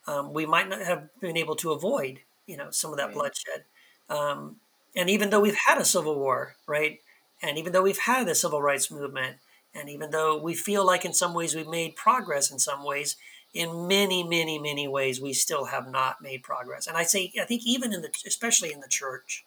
[0.09, 3.15] um, we might not have been able to avoid, you know, some of that right.
[3.15, 3.65] bloodshed.
[4.09, 4.57] Um,
[4.97, 7.01] and even though we've had a civil war, right,
[7.43, 9.37] and even though we've had the civil rights movement,
[9.75, 13.17] and even though we feel like in some ways we've made progress in some ways,
[13.53, 16.87] in many, many, many ways we still have not made progress.
[16.87, 19.45] And I say, I think even in the, especially in the church,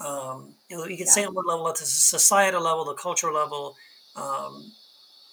[0.00, 1.12] um, you know, you can yeah.
[1.12, 3.76] say on one level, at the societal level, the cultural level,
[4.16, 4.72] um,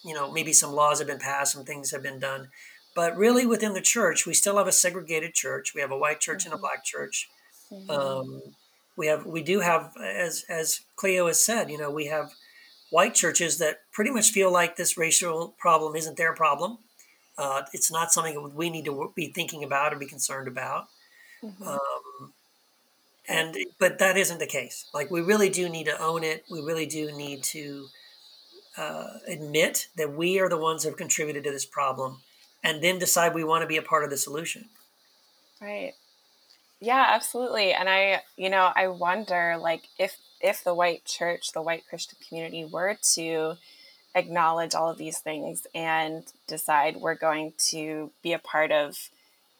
[0.04, 2.48] you know, maybe some laws have been passed, some things have been done.
[2.94, 5.74] But really, within the church, we still have a segregated church.
[5.74, 6.52] We have a white church mm-hmm.
[6.52, 6.62] and a mm-hmm.
[6.62, 7.28] black church.
[7.72, 7.90] Mm-hmm.
[7.90, 8.42] Um,
[8.96, 12.32] we have, we do have, as as Cleo has said, you know, we have
[12.90, 16.78] white churches that pretty much feel like this racial problem isn't their problem.
[17.38, 20.88] Uh, it's not something that we need to be thinking about or be concerned about.
[21.42, 21.66] Mm-hmm.
[21.66, 22.32] Um,
[23.30, 26.60] and but that isn't the case like we really do need to own it we
[26.60, 27.86] really do need to
[28.76, 32.20] uh, admit that we are the ones who have contributed to this problem
[32.62, 34.66] and then decide we want to be a part of the solution.
[35.60, 35.94] Right.
[36.80, 41.60] Yeah absolutely and i you know i wonder like if if the white church the
[41.60, 43.56] white christian community were to
[44.14, 49.10] acknowledge all of these things and decide we're going to be a part of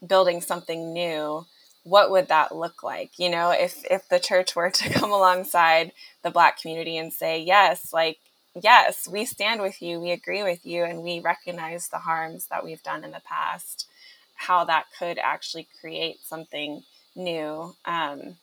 [0.06, 1.44] building something new
[1.82, 3.18] what would that look like?
[3.18, 5.92] You know if if the church were to come alongside
[6.22, 8.18] the black community and say yes like
[8.62, 12.64] yes we stand with you we agree with you and we recognize the harms that
[12.64, 13.86] we've done in the past
[14.36, 16.82] how that could actually create something
[17.14, 18.36] new um,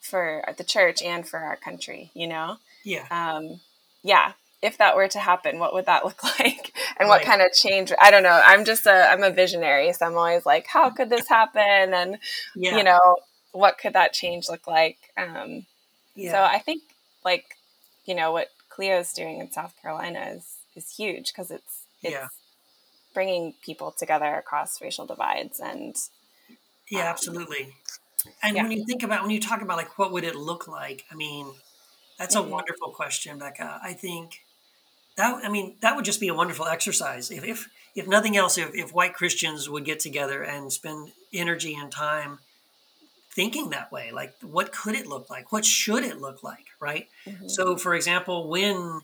[0.00, 3.60] for the church and for our country you know yeah um,
[4.02, 4.32] yeah
[4.64, 6.72] if that were to happen, what would that look like?
[6.98, 7.92] And what kind of change?
[8.00, 8.40] I don't know.
[8.44, 11.92] I'm just a I'm a visionary, so I'm always like, how could this happen?
[11.92, 12.18] And
[12.56, 12.76] yeah.
[12.76, 13.16] you know,
[13.52, 14.96] what could that change look like?
[15.16, 15.66] Um,
[16.14, 16.32] yeah.
[16.32, 16.82] So I think
[17.24, 17.44] like
[18.06, 22.28] you know what Cleo's doing in South Carolina is is huge because it's it's yeah.
[23.12, 25.96] bringing people together across racial divides and
[26.90, 27.74] yeah, um, absolutely.
[28.42, 28.62] And yeah.
[28.62, 31.14] when you think about when you talk about like what would it look like, I
[31.14, 31.46] mean,
[32.18, 32.48] that's mm-hmm.
[32.48, 33.80] a wonderful question, Becca.
[33.82, 34.40] I think
[35.16, 38.58] that I mean that would just be a wonderful exercise if if, if nothing else
[38.58, 42.40] if, if white Christians would get together and spend energy and time
[43.30, 47.08] thinking that way like what could it look like what should it look like right
[47.26, 47.48] mm-hmm.
[47.48, 49.00] so for example when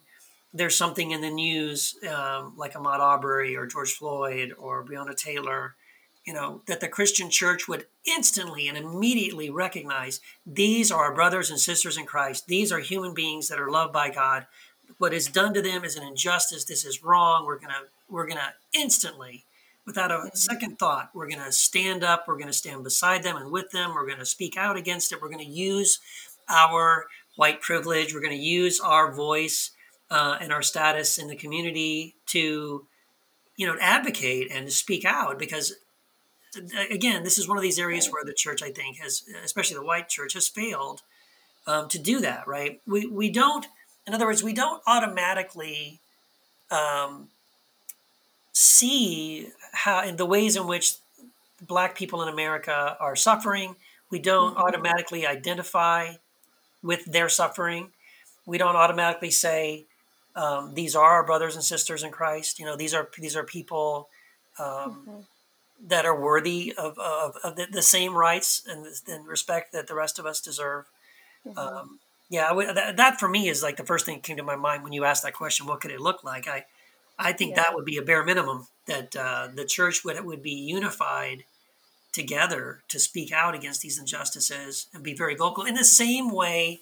[0.52, 5.76] there's something in the news um, like Ahmaud Arbery or George Floyd or Breonna Taylor,
[6.24, 11.50] you know, that the Christian church would instantly and immediately recognize these are our brothers
[11.50, 12.46] and sisters in Christ.
[12.46, 14.46] These are human beings that are loved by God.
[14.98, 16.64] What is done to them is an injustice.
[16.64, 17.46] This is wrong.
[17.46, 19.44] We're gonna we're gonna instantly,
[19.86, 20.28] without a mm-hmm.
[20.34, 22.24] second thought, we're gonna stand up.
[22.26, 23.94] We're gonna stand beside them and with them.
[23.94, 25.22] We're gonna speak out against it.
[25.22, 26.00] We're gonna use
[26.48, 27.06] our
[27.40, 28.12] white privilege.
[28.12, 29.70] We're gonna use our voice
[30.10, 32.86] uh, and our status in the community to,
[33.56, 35.74] you know, advocate and to speak out because
[36.90, 39.84] again, this is one of these areas where the church, I think, has, especially the
[39.84, 41.00] white church, has failed
[41.66, 42.46] um, to do that.
[42.46, 42.82] Right?
[42.86, 43.66] We we don't.
[44.06, 45.98] In other words, we don't automatically
[46.70, 47.28] um,
[48.52, 50.96] see how in the ways in which
[51.66, 53.76] Black people in America are suffering.
[54.10, 54.62] We don't mm-hmm.
[54.62, 56.16] automatically identify
[56.82, 57.90] with their suffering.
[58.46, 59.86] We don't automatically say,
[60.36, 62.58] um, these are our brothers and sisters in Christ.
[62.58, 64.08] You know, these are these are people
[64.58, 65.20] um, mm-hmm.
[65.88, 69.94] that are worthy of, of, of the, the, same rights and, and, respect that the
[69.94, 70.84] rest of us deserve.
[71.46, 71.58] Mm-hmm.
[71.58, 74.56] Um, yeah, that, that, for me is like the first thing that came to my
[74.56, 75.66] mind when you asked that question.
[75.66, 76.46] What could it look like?
[76.46, 76.64] I
[77.18, 77.62] I think yeah.
[77.62, 81.44] that would be a bare minimum that uh, the church would would be unified
[82.12, 86.80] together to speak out against these injustices and be very vocal in the same way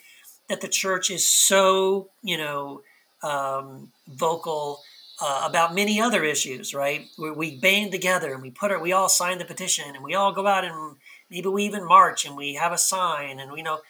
[0.49, 2.83] that the church is so you know
[3.23, 4.81] um, vocal
[5.21, 7.07] uh, about many other issues, right?
[7.17, 10.15] Where we band together and we put our, we all sign the petition and we
[10.15, 10.97] all go out and
[11.31, 13.81] maybe we even march and we have a sign and we know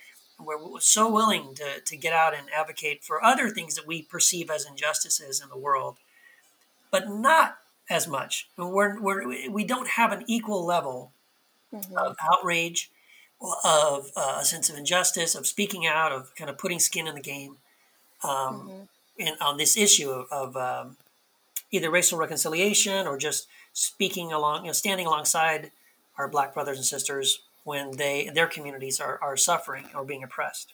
[0.40, 4.50] we're so willing to, to get out and advocate for other things that we perceive
[4.50, 5.96] as injustices in the world,
[6.90, 7.58] but not
[7.90, 8.48] as much.
[8.56, 11.12] We're, we're, we don't have an equal level
[11.72, 11.96] mm-hmm.
[11.96, 12.90] of outrage,
[13.64, 17.14] of uh, a sense of injustice, of speaking out, of kind of putting skin in
[17.14, 17.56] the game.
[18.24, 18.82] Um, mm-hmm
[19.18, 20.96] in, on this issue of, of um,
[21.70, 25.70] either racial reconciliation or just speaking along, you know, standing alongside
[26.16, 30.72] our black brothers and sisters when they their communities are, are suffering or being oppressed.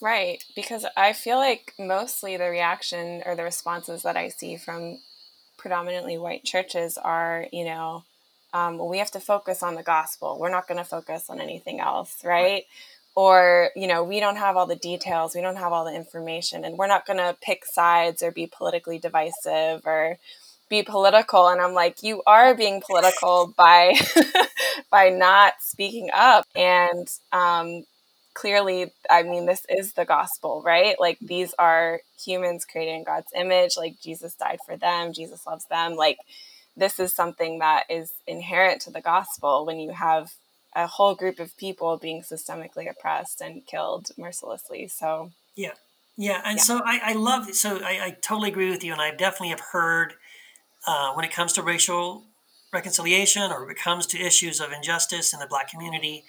[0.00, 4.98] Right, because I feel like mostly the reaction or the responses that I see from
[5.56, 8.04] predominantly white churches are, you know,
[8.54, 10.38] um, well, we have to focus on the gospel.
[10.40, 12.32] We're not going to focus on anything else, right?
[12.42, 12.64] right?
[13.16, 16.64] Or you know we don't have all the details we don't have all the information
[16.64, 20.18] and we're not going to pick sides or be politically divisive or
[20.68, 21.48] be political.
[21.48, 23.94] And i'm like you are being political by
[24.90, 26.46] by not speaking up.
[26.56, 27.84] And um,
[28.34, 30.96] clearly i mean this is the gospel right?
[30.98, 33.76] Like these are humans created in god's image.
[33.76, 35.12] Like jesus died for them.
[35.12, 35.94] Jesus loves them.
[35.94, 36.18] Like
[36.76, 40.32] this is something that is inherent to the gospel when you have
[40.74, 44.88] a whole group of people being systemically oppressed and killed mercilessly.
[44.88, 45.72] So yeah,
[46.16, 46.62] yeah, and yeah.
[46.62, 49.62] so I, I love so I, I, totally agree with you, and I definitely have
[49.72, 50.14] heard
[50.86, 52.24] uh, when it comes to racial
[52.72, 56.24] reconciliation or it comes to issues of injustice in the Black community,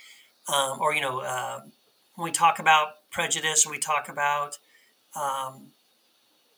[0.53, 1.61] um, or you know uh,
[2.15, 4.57] when we talk about prejudice or we talk about
[5.15, 5.71] um,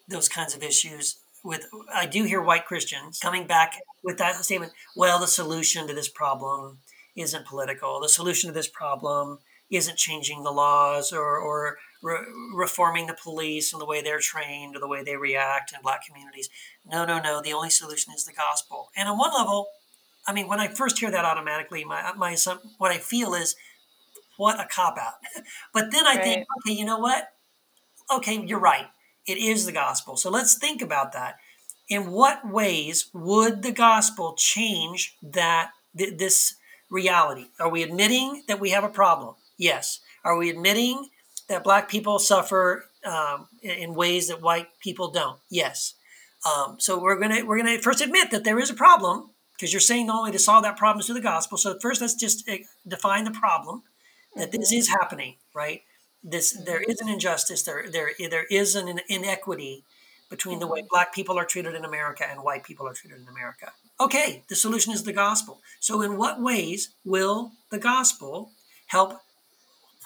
[0.07, 1.17] those kinds of issues.
[1.47, 4.73] With I do hear white Christians coming back with that statement.
[4.97, 6.79] Well, the solution to this problem
[7.15, 8.01] isn't political.
[8.01, 9.39] The solution to this problem
[9.69, 14.75] isn't changing the laws or, or re- reforming the police and the way they're trained
[14.75, 16.49] or the way they react in black communities.
[16.85, 17.41] No, no, no.
[17.41, 18.89] The only solution is the gospel.
[18.95, 19.67] And on one level,
[20.27, 22.35] I mean, when I first hear that automatically, my, my
[22.77, 23.55] what I feel is,
[24.35, 25.13] what a cop out.
[25.73, 26.23] but then I right.
[26.23, 27.29] think, okay, you know what?
[28.11, 28.87] Okay, you're right.
[29.27, 30.15] It is the gospel.
[30.15, 31.37] So let's think about that.
[31.89, 36.55] In what ways would the gospel change that th- this
[36.89, 37.47] reality?
[37.59, 39.35] Are we admitting that we have a problem?
[39.57, 39.99] Yes.
[40.23, 41.09] Are we admitting
[41.49, 45.39] that black people suffer um, in ways that white people don't?
[45.49, 45.93] Yes.
[46.45, 49.79] Um, so we're gonna we're gonna first admit that there is a problem because you're
[49.79, 51.57] saying not only way to solve that problem is through the gospel.
[51.57, 52.57] So first, let's just uh,
[52.87, 53.83] define the problem
[54.35, 55.35] that this is happening.
[55.53, 55.81] Right.
[56.23, 57.63] This there is an injustice.
[57.63, 59.83] There there there is an inequity
[60.29, 63.27] between the way black people are treated in America and white people are treated in
[63.27, 63.71] America.
[63.99, 65.61] Okay, the solution is the gospel.
[65.79, 68.51] So, in what ways will the gospel
[68.87, 69.19] help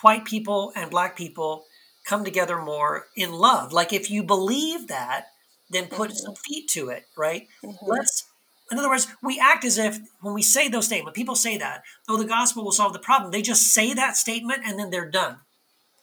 [0.02, 1.66] white people and black people
[2.06, 3.74] come together more in love?
[3.74, 5.28] Like, if you believe that,
[5.70, 6.18] then put mm-hmm.
[6.18, 7.48] some feet to it, right?
[7.64, 7.86] Mm-hmm.
[7.86, 8.26] Let's,
[8.72, 11.84] in other words, we act as if when we say those statements, people say that,
[12.08, 13.32] oh, the gospel will solve the problem.
[13.32, 15.38] They just say that statement and then they're done.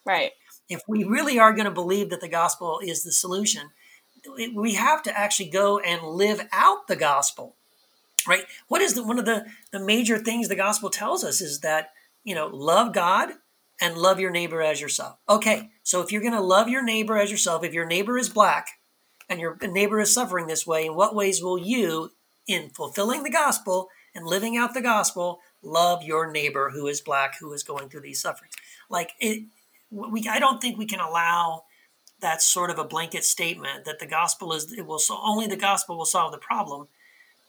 [0.09, 0.31] Right.
[0.67, 3.69] If we really are going to believe that the gospel is the solution,
[4.55, 7.55] we have to actually go and live out the gospel
[8.27, 11.61] right what is the, one of the the major things the gospel tells us is
[11.61, 11.91] that
[12.25, 13.29] you know love god
[13.79, 17.17] and love your neighbor as yourself okay so if you're going to love your neighbor
[17.17, 18.67] as yourself if your neighbor is black
[19.29, 22.11] and your neighbor is suffering this way, in what ways will you,
[22.47, 27.35] in fulfilling the gospel and living out the gospel, love your neighbor who is black,
[27.39, 28.55] who is going through these sufferings?
[28.89, 29.45] Like it,
[29.91, 31.63] we, I don't think we can allow
[32.21, 35.55] that sort of a blanket statement that the gospel is it will so only the
[35.55, 36.87] gospel will solve the problem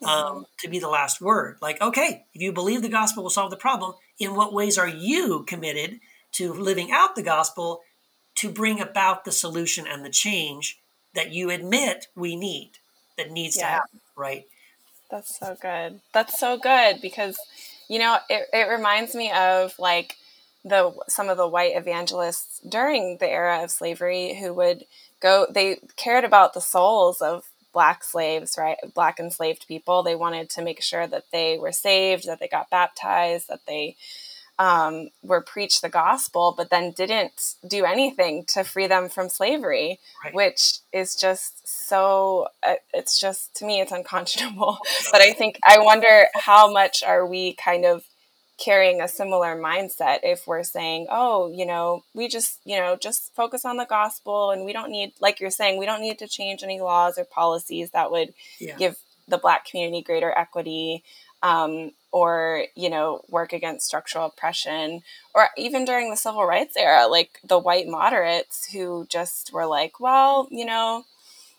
[0.07, 1.59] um, to be the last word.
[1.61, 4.89] Like, okay, if you believe the gospel will solve the problem, in what ways are
[4.89, 6.01] you committed
[6.33, 7.83] to living out the gospel
[8.37, 10.81] to bring about the solution and the change
[11.15, 12.71] that you admit we need,
[13.19, 13.63] that needs yeah.
[13.63, 14.45] to happen, right?
[15.11, 16.01] That's so good.
[16.15, 17.37] That's so good because,
[17.89, 20.17] you know, it, it reminds me of like
[20.65, 24.85] the some of the white evangelists during the era of slavery who would
[25.21, 30.51] go they cared about the souls of black slaves right black enslaved people they wanted
[30.51, 33.97] to make sure that they were saved that they got baptized that they
[34.61, 39.99] um, were preached the gospel, but then didn't do anything to free them from slavery,
[40.23, 40.35] right.
[40.35, 44.77] which is just so, uh, it's just, to me, it's unconscionable.
[45.13, 48.05] but I think, I wonder how much are we kind of
[48.61, 53.35] carrying a similar mindset if we're saying, oh, you know, we just, you know, just
[53.35, 56.29] focus on the gospel and we don't need, like you're saying, we don't need to
[56.29, 58.77] change any laws or policies that would yeah.
[58.77, 58.97] give
[59.29, 61.03] the black community greater equity
[61.43, 65.03] um, or you know work against structural oppression
[65.35, 70.01] or even during the civil rights era like the white moderates who just were like
[70.01, 71.05] well you know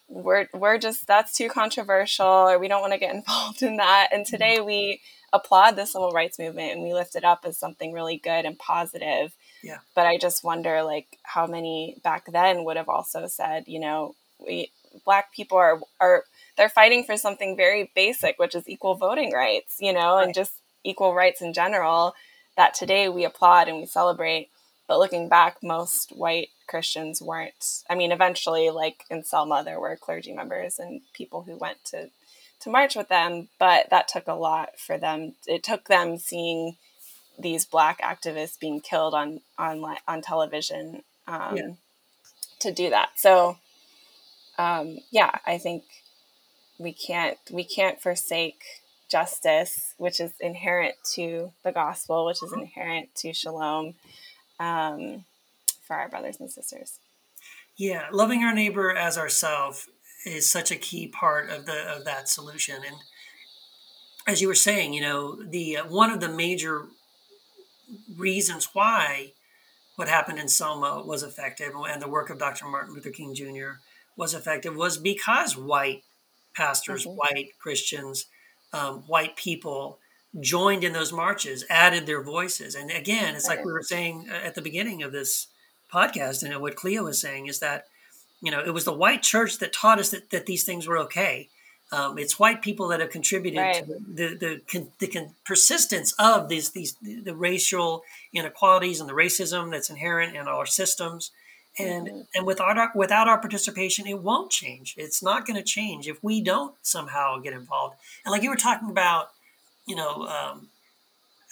[0.08, 4.10] we're we're just that's too controversial or we don't want to get involved in that
[4.12, 4.32] and mm-hmm.
[4.32, 5.02] today we
[5.34, 8.60] applaud the civil rights movement and we lift it up as something really good and
[8.60, 13.64] positive yeah but i just wonder like how many back then would have also said
[13.68, 14.14] you know
[14.46, 14.72] we
[15.06, 16.24] black people are are
[16.58, 20.26] they're fighting for something very basic, which is equal voting rights, you know, right.
[20.26, 20.54] and just
[20.84, 22.14] equal rights in general
[22.58, 24.50] that today we applaud and we celebrate.
[24.88, 27.84] But looking back, most white Christians weren't.
[27.90, 32.10] I mean, eventually, like in Selma, there were clergy members and people who went to
[32.62, 35.34] to march with them, but that took a lot for them.
[35.48, 36.78] It took them seeing
[37.40, 41.70] these black activists being killed on on on television um, yeah.
[42.60, 43.10] to do that.
[43.16, 43.58] So,
[44.58, 45.84] um, yeah, I think
[46.78, 48.62] we can't we can't forsake
[49.10, 53.96] justice, which is inherent to the gospel, which is inherent to shalom,
[54.60, 55.26] um,
[55.84, 57.00] for our brothers and sisters.
[57.78, 59.90] Yeah, loving our neighbor as ourselves
[60.26, 62.78] is such a key part of the of that solution.
[62.86, 62.98] And
[64.28, 66.88] as you were saying, you know, the uh, one of the major
[68.16, 69.34] reasons why
[69.96, 72.66] what happened in Selma was effective and the work of Dr.
[72.66, 73.80] Martin Luther King Jr.
[74.16, 76.04] was effective was because white
[76.56, 77.18] pastors, mm-hmm.
[77.18, 78.26] white Christians,
[78.74, 80.00] um, white people
[80.40, 82.74] joined in those marches, added their voices.
[82.76, 85.48] And again, it's like we were saying uh, at the beginning of this
[85.94, 87.86] podcast, and what Cleo was saying is that,
[88.42, 90.98] you know, it was the white church that taught us that, that these things were
[91.00, 91.50] okay.
[91.94, 93.76] Um, it's white people that have contributed right.
[93.76, 94.62] to the the,
[95.00, 100.48] the, the, persistence of these these the racial inequalities and the racism that's inherent in
[100.48, 101.32] our systems
[101.78, 102.22] and mm-hmm.
[102.34, 106.22] and without our without our participation it won't change it's not going to change if
[106.24, 109.30] we don't somehow get involved and like you were talking about
[109.86, 110.68] you know um,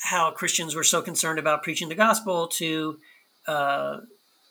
[0.03, 2.97] how christians were so concerned about preaching the gospel to
[3.47, 3.97] uh,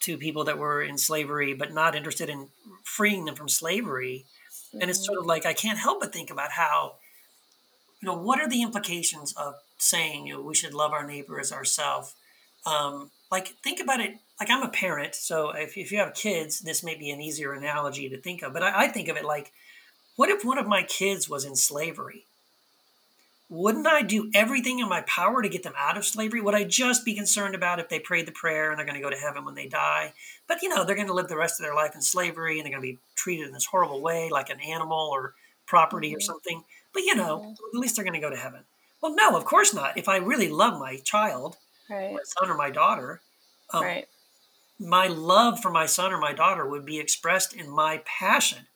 [0.01, 2.49] to people that were in slavery but not interested in
[2.85, 4.25] freeing them from slavery
[4.69, 4.81] mm-hmm.
[4.81, 5.31] and it's sort of mm-hmm.
[5.31, 6.95] like i can't help but think about how
[8.01, 11.41] you know what are the implications of saying you know we should love our neighbor
[11.41, 12.15] as ourselves
[12.67, 16.61] um, like think about it like I'm a parent, so if, if you have kids,
[16.61, 18.53] this may be an easier analogy to think of.
[18.53, 19.53] But I, I think of it like,
[20.17, 22.25] what if one of my kids was in slavery?
[23.51, 26.41] Wouldn't I do everything in my power to get them out of slavery?
[26.41, 29.03] Would I just be concerned about if they prayed the prayer and they're going to
[29.03, 30.13] go to heaven when they die?
[30.47, 32.67] But you know, they're going to live the rest of their life in slavery and
[32.67, 35.35] they're going to be treated in this horrible way, like an animal or
[35.67, 36.19] property mm-hmm.
[36.19, 36.63] or something.
[36.93, 37.77] But you know, mm-hmm.
[37.77, 38.61] at least they're going to go to heaven.
[39.01, 39.97] Well, no, of course not.
[39.97, 41.57] If I really love my child,
[41.89, 42.13] right.
[42.13, 43.21] my son or my daughter,
[43.73, 44.07] um, right
[44.79, 48.67] my love for my son or my daughter would be expressed in my passion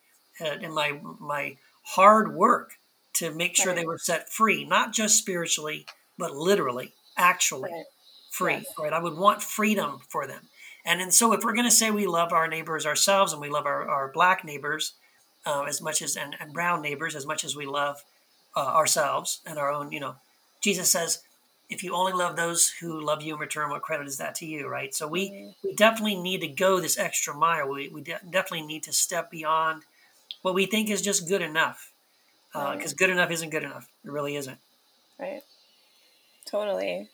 [0.41, 2.79] and in my my hard work
[3.15, 3.77] to make sure right.
[3.77, 5.87] they were set free not just spiritually
[6.19, 7.85] but literally actually right.
[8.31, 8.67] free yes.
[8.79, 10.49] right i would want freedom for them
[10.85, 13.49] and and so if we're going to say we love our neighbors ourselves and we
[13.51, 14.95] love our, our black neighbors
[15.45, 18.05] uh, as much as and, and brown neighbors as much as we love
[18.57, 20.17] uh, ourselves and our own you know
[20.61, 21.23] jesus says
[21.73, 24.47] if you only love those who love you in return, what credit is that to
[24.47, 24.95] you, right?
[24.95, 25.51] So we, mm-hmm.
[25.65, 27.69] we definitely need to go this extra mile.
[27.69, 29.83] We, we de- definitely need to step beyond
[30.43, 31.92] what we think is just good enough.
[32.53, 32.97] Because uh, right.
[32.97, 33.89] good enough isn't good enough.
[34.05, 34.59] It really isn't.
[35.19, 35.43] Right.
[36.47, 37.09] Totally.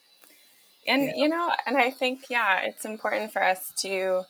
[0.86, 1.12] And, yeah.
[1.16, 4.24] you know, and I think, yeah, it's important for us to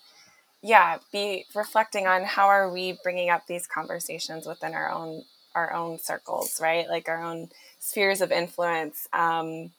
[0.62, 5.22] yeah, be reflecting on how are we bringing up these conversations within our own
[5.54, 6.88] our own circles, right?
[6.88, 7.48] Like our own
[7.78, 9.09] spheres of influence.
[9.12, 9.72] Um,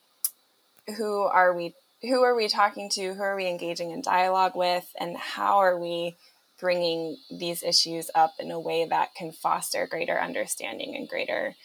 [0.97, 1.73] who are we?
[2.01, 3.13] Who are we talking to?
[3.13, 4.89] Who are we engaging in dialogue with?
[4.99, 6.15] And how are we
[6.59, 11.55] bringing these issues up in a way that can foster greater understanding and greater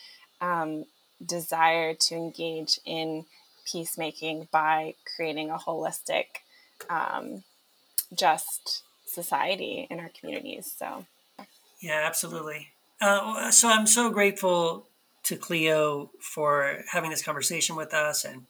[0.41, 0.85] um,
[1.25, 3.25] desire to engage in
[3.71, 6.27] peacemaking by creating a holistic,
[6.89, 7.43] um,
[8.15, 10.75] just society in our communities.
[10.79, 11.07] So,
[11.81, 12.69] yeah, absolutely.
[13.01, 14.87] Uh, so I'm so grateful
[15.25, 18.47] to Cleo for having this conversation with us and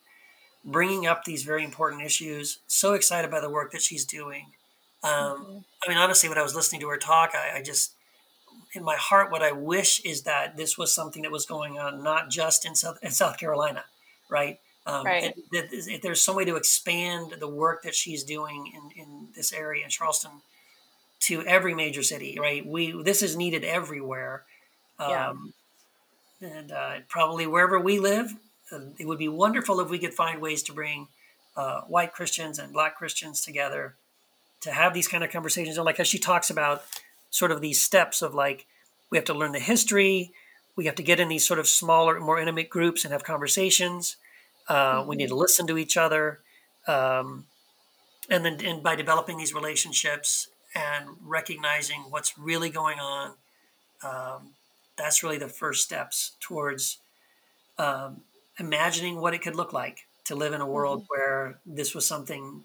[0.65, 2.59] bringing up these very important issues.
[2.67, 4.47] So excited by the work that she's doing.
[5.05, 5.59] Um, mm-hmm.
[5.85, 7.93] I mean, honestly, when I was listening to her talk, I, I, just,
[8.75, 12.03] in my heart, what I wish is that this was something that was going on
[12.03, 13.85] not just in South, in South Carolina,
[14.31, 14.59] right?
[14.87, 15.35] Um, right.
[15.53, 19.53] That, if there's some way to expand the work that she's doing in, in this
[19.53, 20.31] area in Charleston
[21.21, 22.67] to every major city, right?
[22.67, 24.45] We this is needed everywhere.
[25.01, 25.31] Yeah.
[25.31, 25.55] Um,
[26.41, 28.35] and uh, probably wherever we live,
[28.71, 31.09] uh, it would be wonderful if we could find ways to bring
[31.57, 33.95] uh, white Christians and black Christians together
[34.65, 35.77] to have these kind of conversations.
[35.77, 36.85] And like as she talks about
[37.31, 38.67] sort of these steps of like,
[39.11, 40.33] we have to learn the history,
[40.77, 44.17] we have to get in these sort of smaller, more intimate groups and have conversations.
[44.69, 45.09] Uh, mm-hmm.
[45.09, 46.41] We need to listen to each other.
[46.89, 47.45] Um,
[48.31, 53.35] and then and by developing these relationships and recognizing what's really going on,
[54.03, 54.55] um,
[54.97, 56.99] that's really the first steps towards
[57.79, 58.23] um,
[58.59, 61.09] imagining what it could look like to live in a world mm-hmm.
[61.09, 62.63] where this was something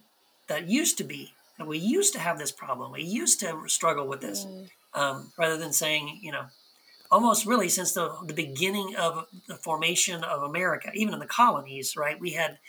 [0.47, 2.91] that used to be and we used to have this problem.
[2.91, 4.69] We used to struggle with this mm.
[4.93, 6.45] um, rather than saying you know
[7.11, 11.95] almost really since the, the beginning of the formation of america even in the colonies
[11.97, 12.19] right?
[12.19, 12.59] We had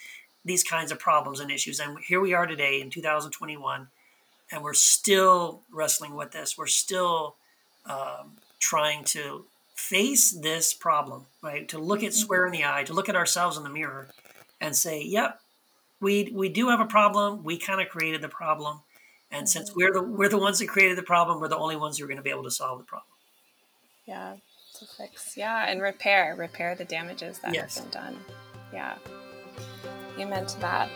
[0.44, 1.80] these kinds of problems and issues.
[1.80, 3.88] And here we are today in 2021
[4.52, 6.56] and we're still wrestling with this.
[6.56, 7.36] We're still
[7.86, 11.68] um, trying to face this problem, right?
[11.68, 14.08] To look at square in the eye, to look at ourselves in the mirror
[14.60, 15.40] and say, yep,
[16.00, 17.44] we we do have a problem.
[17.44, 18.80] We kind of created the problem.
[19.30, 19.78] And since mm-hmm.
[19.78, 22.08] we're the we're the ones that created the problem, we're the only ones who are
[22.08, 23.06] going to be able to solve the problem.
[24.06, 24.36] Yeah,
[24.78, 25.36] to fix.
[25.36, 27.76] Yeah, and repair, repair the damages that yes.
[27.76, 28.16] have been done.
[28.72, 28.96] Yeah.
[30.18, 30.88] Amen to that.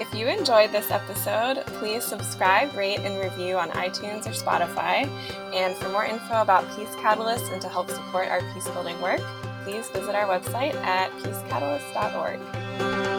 [0.00, 5.08] If you enjoyed this episode, please subscribe, rate, and review on iTunes or Spotify.
[5.54, 9.22] And for more info about Peace Catalyst and to help support our peace building work,
[9.64, 13.13] please visit our website at peacecatalyst.org.